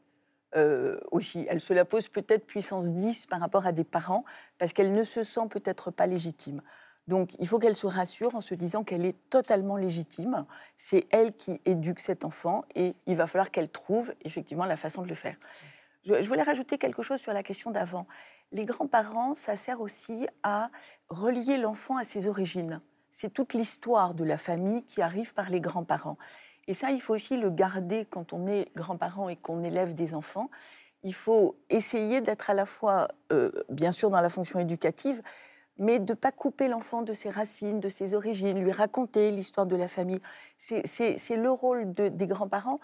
euh, 0.57 0.99
aussi, 1.11 1.45
elle 1.51 1.61
se 1.61 1.75
la 1.75 1.85
pose 1.85 2.09
peut-être 2.09 2.47
puissance 2.47 2.95
10 2.95 3.27
par 3.27 3.39
rapport 3.39 3.67
à 3.67 3.73
des 3.73 3.85
parents 3.85 4.25
parce 4.57 4.73
qu'elle 4.73 4.95
ne 4.95 5.05
se 5.05 5.23
sent 5.23 5.47
peut-être 5.51 5.91
pas 5.91 6.07
légitime. 6.07 6.63
Donc, 7.09 7.35
il 7.39 7.49
faut 7.49 7.59
qu'elle 7.59 7.75
se 7.75 7.87
rassure 7.87 8.35
en 8.35 8.43
se 8.43 8.55
disant 8.55 8.85
qu'elle 8.85 9.07
est 9.07 9.17
totalement 9.31 9.79
légitime. 9.79 10.45
C'est 10.77 11.07
elle 11.11 11.35
qui 11.35 11.59
éduque 11.65 12.01
cet 12.01 12.23
enfant 12.23 12.63
et 12.75 12.95
il 13.07 13.17
va 13.17 13.27
falloir 13.27 13.51
qu'elle 13.51 13.71
trouve 13.71 14.13
effectivement 14.27 14.67
la 14.67 14.77
façon 14.77 15.01
de 15.03 15.09
le 15.09 15.15
faire. 15.15 15.37
Je, 16.05 16.29
voulais 16.29 16.43
rajouter 16.43 16.77
quelque 16.77 17.03
chose 17.03 17.19
sur 17.19 17.33
la 17.33 17.43
question 17.43 17.71
d'avant. 17.71 18.07
Les 18.53 18.67
grands-parents, 18.67 19.33
ça 19.33 19.57
sert 19.57 19.81
aussi 19.81 20.27
à 20.43 20.71
relier 21.09 21.57
l'enfant 21.57 21.97
à 21.97 22.05
ses 22.05 22.27
origines. 22.27 22.79
C'est 23.11 23.33
toute 23.33 23.55
l'histoire 23.55 24.15
de 24.15 24.25
la 24.25 24.37
famille 24.37 24.85
qui 24.85 25.01
arrive 25.01 25.33
par 25.33 25.49
les 25.49 25.63
grands-parents. 25.63 26.19
Et 26.67 26.75
ça, 26.75 26.91
il 26.91 27.01
faut 27.01 27.15
aussi 27.15 27.39
le 27.39 27.49
garder 27.49 28.05
quand 28.05 28.35
on 28.35 28.47
est 28.47 28.69
grand-parent 28.77 29.31
et 29.31 29.37
qu'on 29.37 29.65
élève 29.65 29.95
des 29.95 30.13
enfants. 30.13 30.51
Il 31.03 31.15
faut 31.15 31.57
essayer 31.71 32.21
d'être 32.21 32.51
à 32.51 32.55
la 32.55 32.67
fois, 32.67 33.09
euh, 33.33 33.51
bien 33.71 33.93
sûr, 33.93 34.11
dans 34.11 34.21
la 34.21 34.29
fonction 34.29 34.59
éducative, 34.59 35.23
mais 35.79 35.99
de 35.99 36.13
ne 36.13 36.17
pas 36.17 36.33
couper 36.33 36.69
l'enfant 36.69 37.03
de 37.03 37.13
ses 37.13 37.31
racines, 37.31 37.81
de 37.81 37.89
ses 37.89 38.15
origines, 38.15 38.63
lui 38.63 38.73
raconter 38.73 39.31
l'histoire 39.31 39.67
de 39.67 39.77
la 39.77 39.89
famille. 39.89 40.21
C'est 40.57 41.37
le 41.37 41.51
rôle 41.51 41.93
des 41.93 42.27
grands-parents. 42.27 42.81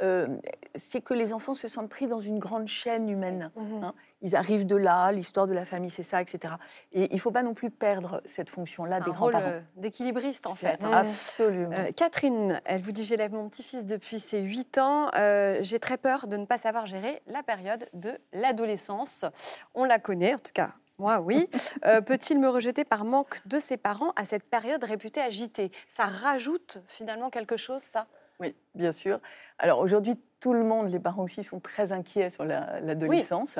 Euh, 0.00 0.26
c'est 0.74 1.02
que 1.02 1.12
les 1.12 1.32
enfants 1.32 1.54
se 1.54 1.68
sentent 1.68 1.90
pris 1.90 2.06
dans 2.06 2.18
une 2.20 2.38
grande 2.38 2.66
chaîne 2.66 3.08
humaine. 3.08 3.50
Mhm. 3.56 3.84
Hein. 3.84 3.94
Ils 4.22 4.34
arrivent 4.34 4.66
de 4.66 4.74
là, 4.74 5.12
l'histoire 5.12 5.46
de 5.46 5.52
la 5.52 5.64
famille, 5.64 5.90
c'est 5.90 6.02
ça, 6.02 6.22
etc. 6.22 6.54
Et 6.92 7.08
il 7.10 7.14
ne 7.14 7.20
faut 7.20 7.30
pas 7.30 7.42
non 7.42 7.54
plus 7.54 7.70
perdre 7.70 8.22
cette 8.24 8.48
fonction-là 8.48 9.00
des 9.00 9.10
grands-parents. 9.10 9.44
Euh, 9.44 9.60
d'équilibriste, 9.76 10.46
en 10.46 10.54
fait. 10.54 10.82
Hein. 10.82 10.92
Absolument. 10.92 11.76
Euh, 11.76 11.92
Catherine, 11.92 12.60
elle 12.64 12.80
vous 12.80 12.92
dit 12.92 13.04
J'élève 13.04 13.32
mon 13.32 13.48
petit-fils 13.48 13.84
depuis 13.84 14.18
ses 14.18 14.40
8 14.40 14.78
ans. 14.78 15.10
J'ai 15.60 15.78
très 15.78 15.98
peur 15.98 16.26
de 16.26 16.36
ne 16.36 16.46
pas 16.46 16.58
savoir 16.58 16.86
gérer 16.86 17.22
la 17.26 17.42
période 17.42 17.88
de 17.92 18.12
l'adolescence. 18.32 19.24
On 19.74 19.84
la 19.84 19.98
connaît, 19.98 20.34
en 20.34 20.38
tout 20.38 20.52
cas, 20.54 20.72
moi, 20.98 21.20
oui. 21.20 21.48
Peut-il 22.06 22.38
me 22.38 22.48
rejeter 22.48 22.84
par 22.84 23.04
manque 23.04 23.46
de 23.46 23.58
ses 23.58 23.76
parents 23.76 24.12
à 24.16 24.24
cette 24.24 24.44
période 24.44 24.84
réputée 24.84 25.20
agitée? 25.20 25.70
Ça 25.88 26.04
rajoute 26.04 26.82
finalement 26.86 27.30
quelque 27.30 27.56
chose, 27.56 27.82
ça? 27.82 28.06
Oui, 28.40 28.54
bien 28.74 28.92
sûr. 28.92 29.20
Alors 29.58 29.78
aujourd'hui, 29.78 30.16
tout 30.40 30.52
le 30.52 30.64
monde, 30.64 30.88
les 30.90 30.98
parents 30.98 31.22
aussi, 31.22 31.44
sont 31.44 31.60
très 31.60 31.92
inquiets 31.92 32.30
sur 32.30 32.44
l'adolescence. 32.44 33.58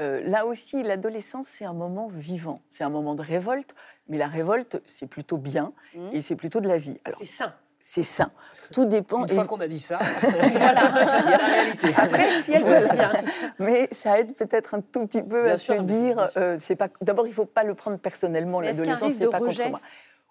Euh, 0.00 0.22
là 0.26 0.46
aussi, 0.46 0.82
l'adolescence, 0.82 1.46
c'est 1.46 1.64
un 1.64 1.74
moment 1.74 2.08
vivant, 2.08 2.62
c'est 2.68 2.84
un 2.84 2.88
moment 2.88 3.14
de 3.14 3.22
révolte, 3.22 3.74
mais 4.08 4.16
la 4.16 4.26
révolte, 4.26 4.80
c'est 4.86 5.06
plutôt 5.06 5.36
bien 5.36 5.72
mmh. 5.94 6.08
et 6.12 6.22
c'est 6.22 6.36
plutôt 6.36 6.60
de 6.60 6.68
la 6.68 6.78
vie. 6.78 6.98
C'est 7.18 7.26
sain. 7.26 7.54
C'est 7.84 8.04
sain. 8.04 8.30
Tout 8.72 8.84
dépend. 8.84 9.24
Une 9.26 9.34
fois 9.34 9.44
qu'on 9.44 9.60
a 9.60 9.66
dit 9.66 9.80
ça, 9.80 9.98
voilà. 9.98 10.44
il 10.48 10.54
y 10.54 10.56
a 10.56 10.72
la 10.72 11.36
réalité. 11.36 11.88
Après, 11.96 12.28
si 12.42 12.52
elle 12.52 12.62
voilà. 12.62 13.10
Mais 13.58 13.88
ça 13.90 14.20
aide 14.20 14.36
peut-être 14.36 14.74
un 14.74 14.80
tout 14.80 15.04
petit 15.08 15.20
peu 15.20 15.50
à 15.50 15.58
se 15.58 15.72
dire, 15.82 16.30
euh, 16.36 16.56
c'est 16.60 16.76
pas. 16.76 16.86
D'abord, 17.00 17.26
il 17.26 17.30
ne 17.30 17.34
faut 17.34 17.44
pas 17.44 17.64
le 17.64 17.74
prendre 17.74 17.98
personnellement. 17.98 18.60
L'adolescence, 18.60 19.14
c'est 19.14 19.28
pas 19.28 19.40
contre 19.40 19.68
moi. 19.68 19.80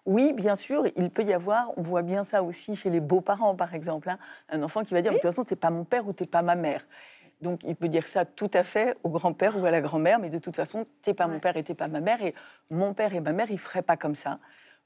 Oui, 0.06 0.32
bien 0.32 0.56
sûr, 0.56 0.86
il 0.96 1.10
peut 1.10 1.24
y 1.24 1.34
avoir, 1.34 1.72
on 1.76 1.82
voit 1.82 2.00
bien 2.00 2.24
ça 2.24 2.42
aussi 2.42 2.74
chez 2.74 2.88
les 2.88 3.00
beaux-parents, 3.00 3.54
par 3.54 3.74
exemple, 3.74 4.08
hein. 4.08 4.18
un 4.48 4.62
enfant 4.62 4.82
qui 4.82 4.94
va 4.94 5.02
dire, 5.02 5.12
de 5.12 5.18
toute 5.18 5.22
façon, 5.22 5.44
tu 5.44 5.52
n'es 5.52 5.56
pas 5.58 5.70
mon 5.70 5.84
père 5.84 6.08
ou 6.08 6.12
tu 6.12 6.22
n'es 6.22 6.26
pas 6.26 6.42
ma 6.42 6.56
mère. 6.56 6.84
Donc, 7.42 7.60
il 7.64 7.76
peut 7.76 7.88
dire 7.88 8.08
ça 8.08 8.24
tout 8.24 8.50
à 8.54 8.64
fait 8.64 8.96
au 9.04 9.10
grand-père 9.10 9.56
ou 9.60 9.66
à 9.66 9.70
la 9.70 9.80
grand-mère, 9.80 10.18
mais 10.18 10.30
de 10.30 10.38
toute 10.38 10.56
façon, 10.56 10.86
tu 11.02 11.10
n'es 11.10 11.14
pas 11.14 11.28
mon 11.28 11.38
père 11.38 11.56
et 11.56 11.62
tu 11.62 11.70
n'es 11.70 11.76
pas 11.76 11.86
ma 11.86 12.00
mère, 12.00 12.20
et 12.22 12.34
mon 12.70 12.94
père 12.94 13.14
et 13.14 13.20
ma 13.20 13.32
mère, 13.32 13.50
ils 13.50 13.54
ne 13.54 13.58
feraient 13.58 13.82
pas 13.82 13.96
comme 13.96 14.16
ça. 14.16 14.38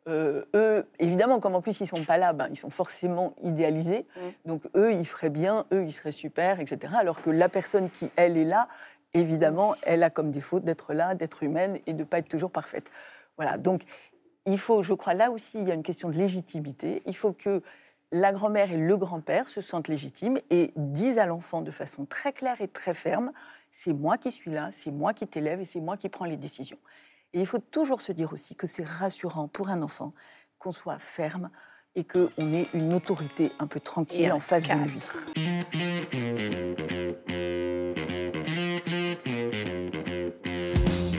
Euh, 0.09 0.45
eux, 0.55 0.87
évidemment, 0.99 1.41
comme 1.41 1.55
en 1.55 1.63
plus 1.63 1.81
ils 1.81 1.85
ne 1.85 1.89
sont 1.89 2.05
pas 2.05 2.17
là, 2.17 2.33
ben, 2.33 2.49
ils 2.51 2.57
sont 2.57 2.71
forcément 2.71 3.35
idéalisés. 3.43 4.07
Donc 4.45 4.63
eux, 4.77 4.93
ils 4.93 5.07
feraient 5.07 5.31
bien, 5.31 5.67
eux, 5.73 5.85
ils 5.85 5.93
seraient 5.93 6.13
super, 6.13 6.61
etc. 6.61 6.95
Alors 6.99 7.23
que 7.23 7.31
la 7.31 7.49
personne 7.49 7.91
qui, 7.91 8.11
elle, 8.17 8.37
est 8.37 8.45
là, 8.45 8.69
évidemment, 9.15 9.75
elle 9.83 10.03
a 10.03 10.11
comme 10.11 10.31
défaut 10.31 10.61
d'être 10.61 10.95
là, 10.95 11.15
d'être 11.15 11.43
humaine 11.43 11.81
et 11.87 11.93
de 11.93 12.01
ne 12.01 12.05
pas 12.05 12.19
être 12.19 12.29
toujours 12.29 12.51
parfaite. 12.51 12.89
Voilà, 13.37 13.59
donc 13.59 13.83
il 14.47 14.59
faut, 14.59 14.83
je 14.83 14.95
crois, 14.95 15.15
là 15.15 15.31
aussi, 15.31 15.59
il 15.59 15.67
y 15.67 15.73
a 15.73 15.75
une 15.75 15.83
question 15.83 16.09
de 16.09 16.17
légitimité. 16.17 17.03
Il 17.07 17.17
faut 17.17 17.33
que 17.33 17.63
la 18.13 18.33
grand-mère 18.33 18.71
et 18.71 18.77
le 18.77 18.97
grand-père 18.97 19.49
se 19.49 19.61
sentent 19.61 19.89
légitimes 19.89 20.39
et 20.51 20.73
disent 20.77 21.19
à 21.19 21.27
l'enfant 21.27 21.63
de 21.63 21.73
façon 21.73 22.07
très 22.07 22.33
claire 22.33 22.61
et 22.61 22.69
très 22.69 22.95
ferme, 22.95 23.33
c'est 23.71 23.93
moi 23.93 24.17
qui 24.17 24.31
suis 24.31 24.53
là, 24.53 24.69
c'est 24.71 24.93
moi 24.93 25.13
qui 25.13 25.27
t'élève 25.27 25.61
et 25.61 25.65
c'est 25.65 25.81
moi 25.81 25.97
qui 25.97 26.09
prends 26.09 26.25
les 26.25 26.37
décisions. 26.37 26.79
Et 27.37 27.41
il 27.41 27.47
faut 27.47 27.59
toujours 27.59 28.01
se 28.01 28.13
dire 28.13 28.33
aussi 28.33 28.57
que 28.57 28.67
c'est 28.67 28.89
rassurant 28.89 29.47
pour 29.47 29.69
un 29.69 29.83
enfant 29.83 30.15
qu'on 30.59 30.73
soit 30.73 30.99
ferme 30.99 31.51
et 31.95 32.03
qu'on 32.03 32.31
ait 32.39 32.71
une 32.73 32.95
autorité 32.95 33.53
un 33.59 33.67
peu 33.67 33.79
tranquille 33.79 34.33
en 34.33 34.39
face 34.39 34.67
de 34.67 34.73
lui. 34.73 35.03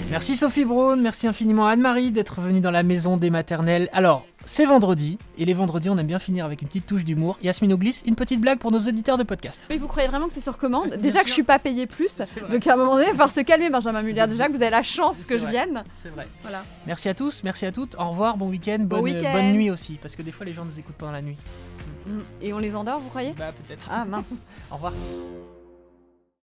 Merci 0.10 0.36
Sophie 0.36 0.65
Braun, 0.65 0.95
merci 0.95 1.27
infiniment 1.27 1.67
Anne-Marie 1.67 2.12
d'être 2.12 2.41
venue 2.41 2.62
dans 2.62 2.71
la 2.71 2.82
maison 2.82 3.17
des 3.17 3.30
maternelles. 3.30 3.88
Alors, 3.93 4.25
c'est 4.47 4.65
vendredi, 4.65 5.17
et 5.38 5.43
les 5.45 5.53
vendredis, 5.53 5.89
on 5.89 5.97
aime 5.97 6.07
bien 6.07 6.19
finir 6.19 6.45
avec 6.45 6.62
une 6.62 6.69
petite 6.69 6.88
touche 6.88 7.03
d'humour. 7.03 7.38
Yasmine 7.43 7.75
glisse 7.75 8.01
une 8.05 8.15
petite 8.15 8.39
blague 8.39 8.60
pour 8.60 8.71
nos 8.71 8.79
auditeurs 8.79 9.17
de 9.17 9.23
podcast. 9.23 9.62
Mais 9.69 9.77
vous 9.77 9.88
croyez 9.88 10.07
vraiment 10.07 10.27
que 10.27 10.33
c'est 10.33 10.41
sur 10.41 10.57
commande 10.57 10.95
Déjà 11.01 11.21
que 11.21 11.27
je 11.27 11.33
suis 11.33 11.43
pas 11.43 11.60
payée 11.60 11.86
plus, 11.86 12.12
donc 12.49 12.65
à 12.65 12.73
un 12.73 12.77
moment 12.77 12.93
donné, 12.95 13.07
il 13.07 13.12
va 13.12 13.17
falloir 13.17 13.31
se 13.31 13.41
calmer, 13.41 13.69
Benjamin 13.69 14.01
Muller. 14.01 14.25
Déjà 14.27 14.47
que 14.47 14.51
vous 14.53 14.62
avez 14.62 14.69
la 14.71 14.83
chance 14.83 15.17
que 15.25 15.38
je 15.38 15.45
vienne. 15.45 15.83
C'est 15.97 16.10
vrai. 16.10 16.27
Voilà. 16.41 16.63
Merci 16.86 17.10
à 17.10 17.13
tous, 17.13 17.43
merci 17.43 17.65
à 17.65 17.71
toutes. 17.71 17.95
Au 17.99 18.10
revoir, 18.10 18.38
bon 18.38 18.47
week-end, 18.49 18.79
bonne, 18.79 19.03
bonne 19.03 19.53
nuit 19.53 19.69
aussi, 19.69 19.99
parce 20.01 20.15
que 20.15 20.21
des 20.21 20.31
fois 20.31 20.45
les 20.45 20.53
gens 20.53 20.65
nous 20.65 20.79
écoutent 20.79 20.95
pendant 20.95 21.12
la 21.12 21.21
nuit. 21.21 21.38
Et 22.41 22.53
on 22.53 22.60
les 22.60 22.75
endort, 22.75 23.01
vous 23.01 23.10
croyez 23.10 23.33
Bah 23.38 23.51
peut-être. 23.51 23.88
Ah 23.91 24.05
mince. 24.05 24.25
Au 24.71 24.75
revoir. 24.75 24.93